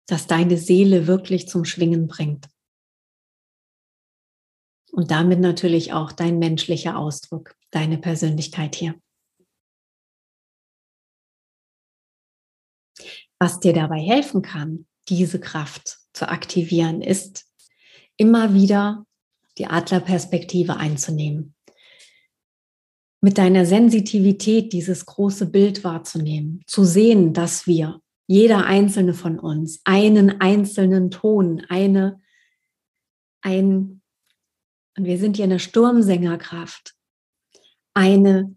das 0.05 0.27
deine 0.27 0.59
Seele 0.59 1.07
wirklich 1.07 1.47
zum 1.47 1.65
Schwingen 1.65 2.07
bringt 2.07 2.47
und 4.91 5.09
damit 5.09 5.39
natürlich 5.39 5.91
auch 5.91 6.11
dein 6.11 6.37
menschlicher 6.37 6.95
Ausdruck, 6.95 7.57
deine 7.71 7.97
Persönlichkeit 7.97 8.75
hier. 8.75 9.01
Was 13.39 13.59
dir 13.59 13.73
dabei 13.73 13.99
helfen 13.99 14.43
kann, 14.43 14.85
diese 15.09 15.39
Kraft 15.39 15.97
zu 16.13 16.29
aktivieren, 16.29 17.01
ist 17.01 17.51
immer 18.17 18.53
wieder 18.53 19.05
die 19.57 19.67
Adlerperspektive 19.67 20.77
einzunehmen. 20.77 21.55
Mit 23.21 23.37
deiner 23.37 23.65
Sensitivität 23.65 24.73
dieses 24.73 25.05
große 25.05 25.47
Bild 25.47 25.83
wahrzunehmen, 25.83 26.61
zu 26.67 26.83
sehen, 26.83 27.33
dass 27.33 27.65
wir, 27.65 28.01
jeder 28.27 28.65
einzelne 28.65 29.13
von 29.13 29.39
uns, 29.39 29.81
einen 29.83 30.41
einzelnen 30.41 31.11
Ton, 31.11 31.63
eine, 31.69 32.21
ein 33.41 34.01
und 34.97 35.05
wir 35.05 35.17
sind 35.17 35.35
hier 35.35 35.45
eine 35.45 35.59
Sturmsängerkraft, 35.59 36.95
eine 37.93 38.55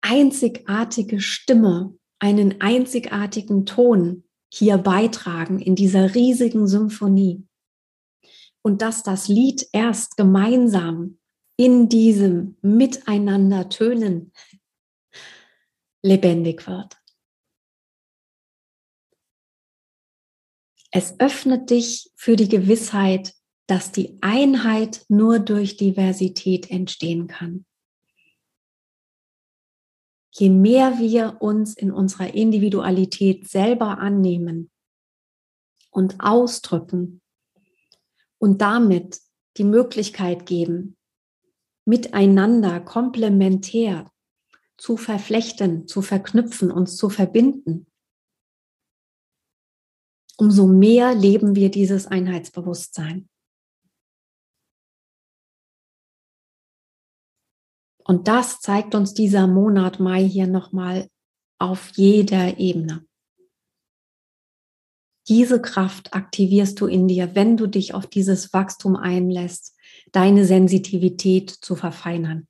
einzigartige 0.00 1.20
Stimme, 1.20 1.98
einen 2.18 2.60
einzigartigen 2.60 3.66
Ton 3.66 4.24
hier 4.52 4.78
beitragen 4.78 5.58
in 5.58 5.74
dieser 5.74 6.14
riesigen 6.14 6.66
Symphonie. 6.66 7.47
Und 8.62 8.82
dass 8.82 9.02
das 9.02 9.28
Lied 9.28 9.66
erst 9.72 10.16
gemeinsam 10.16 11.18
in 11.56 11.88
diesem 11.88 12.56
Miteinander 12.62 13.68
tönen 13.68 14.32
lebendig 16.02 16.66
wird. 16.66 16.96
Es 20.90 21.18
öffnet 21.20 21.70
dich 21.70 22.10
für 22.14 22.36
die 22.36 22.48
Gewissheit, 22.48 23.34
dass 23.66 23.92
die 23.92 24.16
Einheit 24.22 25.04
nur 25.08 25.38
durch 25.38 25.76
Diversität 25.76 26.70
entstehen 26.70 27.26
kann. 27.26 27.66
Je 30.30 30.48
mehr 30.48 30.98
wir 30.98 31.38
uns 31.40 31.76
in 31.76 31.90
unserer 31.90 32.32
Individualität 32.32 33.48
selber 33.48 33.98
annehmen 33.98 34.70
und 35.90 36.20
ausdrücken 36.20 37.20
und 38.38 38.60
damit 38.60 39.20
die 39.56 39.64
Möglichkeit 39.64 40.46
geben, 40.46 40.96
miteinander 41.84 42.80
komplementär 42.80 44.12
zu 44.76 44.96
verflechten, 44.96 45.88
zu 45.88 46.02
verknüpfen, 46.02 46.70
uns 46.70 46.96
zu 46.96 47.10
verbinden, 47.10 47.86
umso 50.36 50.66
mehr 50.66 51.14
leben 51.14 51.56
wir 51.56 51.70
dieses 51.70 52.06
Einheitsbewusstsein. 52.06 53.28
Und 58.04 58.28
das 58.28 58.60
zeigt 58.60 58.94
uns 58.94 59.12
dieser 59.12 59.46
Monat 59.46 60.00
Mai 60.00 60.24
hier 60.24 60.46
nochmal 60.46 61.08
auf 61.58 61.90
jeder 61.96 62.58
Ebene. 62.58 63.07
Diese 65.28 65.60
Kraft 65.60 66.14
aktivierst 66.14 66.80
du 66.80 66.86
in 66.86 67.06
dir, 67.06 67.34
wenn 67.34 67.56
du 67.56 67.66
dich 67.66 67.94
auf 67.94 68.06
dieses 68.06 68.52
Wachstum 68.52 68.96
einlässt, 68.96 69.76
deine 70.12 70.44
Sensitivität 70.44 71.50
zu 71.50 71.76
verfeinern. 71.76 72.48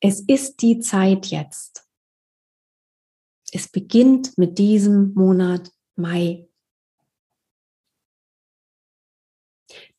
Es 0.00 0.20
ist 0.20 0.62
die 0.62 0.78
Zeit 0.78 1.26
jetzt. 1.26 1.88
Es 3.52 3.68
beginnt 3.68 4.38
mit 4.38 4.58
diesem 4.58 5.12
Monat 5.14 5.72
Mai. 5.96 6.46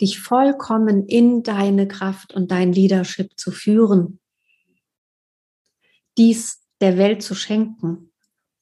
dich 0.02 0.20
vollkommen 0.20 1.06
in 1.08 1.44
deine 1.44 1.88
Kraft 1.88 2.34
und 2.34 2.52
dein 2.52 2.72
Leadership 2.72 3.38
zu 3.38 3.52
führen, 3.52 4.20
dies 6.18 6.64
der 6.82 6.98
Welt 6.98 7.24
zu 7.24 7.36
schenken, 7.36 8.12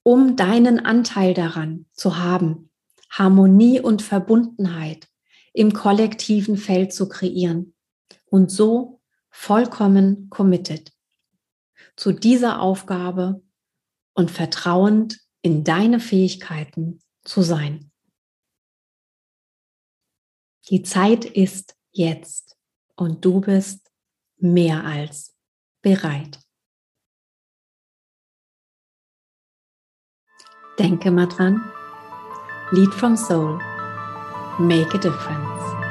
um 0.07 0.35
deinen 0.35 0.79
Anteil 0.79 1.33
daran 1.33 1.87
zu 1.91 2.19
haben, 2.19 2.69
Harmonie 3.09 3.79
und 3.79 4.03
Verbundenheit 4.03 5.07
im 5.51 5.73
kollektiven 5.73 6.57
Feld 6.57 6.93
zu 6.93 7.09
kreieren 7.09 7.73
und 8.27 8.51
so 8.51 9.01
vollkommen 9.31 10.29
committed 10.29 10.93
zu 11.95 12.11
dieser 12.11 12.61
Aufgabe 12.61 13.41
und 14.13 14.29
vertrauend 14.29 15.19
in 15.41 15.63
deine 15.63 15.99
Fähigkeiten 15.99 16.99
zu 17.23 17.41
sein. 17.41 17.91
Die 20.69 20.83
Zeit 20.83 21.25
ist 21.25 21.75
jetzt 21.91 22.55
und 22.95 23.25
du 23.25 23.41
bist 23.41 23.89
mehr 24.37 24.83
als 24.83 25.35
bereit. 25.81 26.44
Denke 30.77 31.09
mal 31.09 31.27
dran. 31.27 31.61
Lead 32.71 32.93
from 32.93 33.15
Soul. 33.15 33.59
Make 34.59 34.93
a 34.93 34.97
difference. 34.97 35.84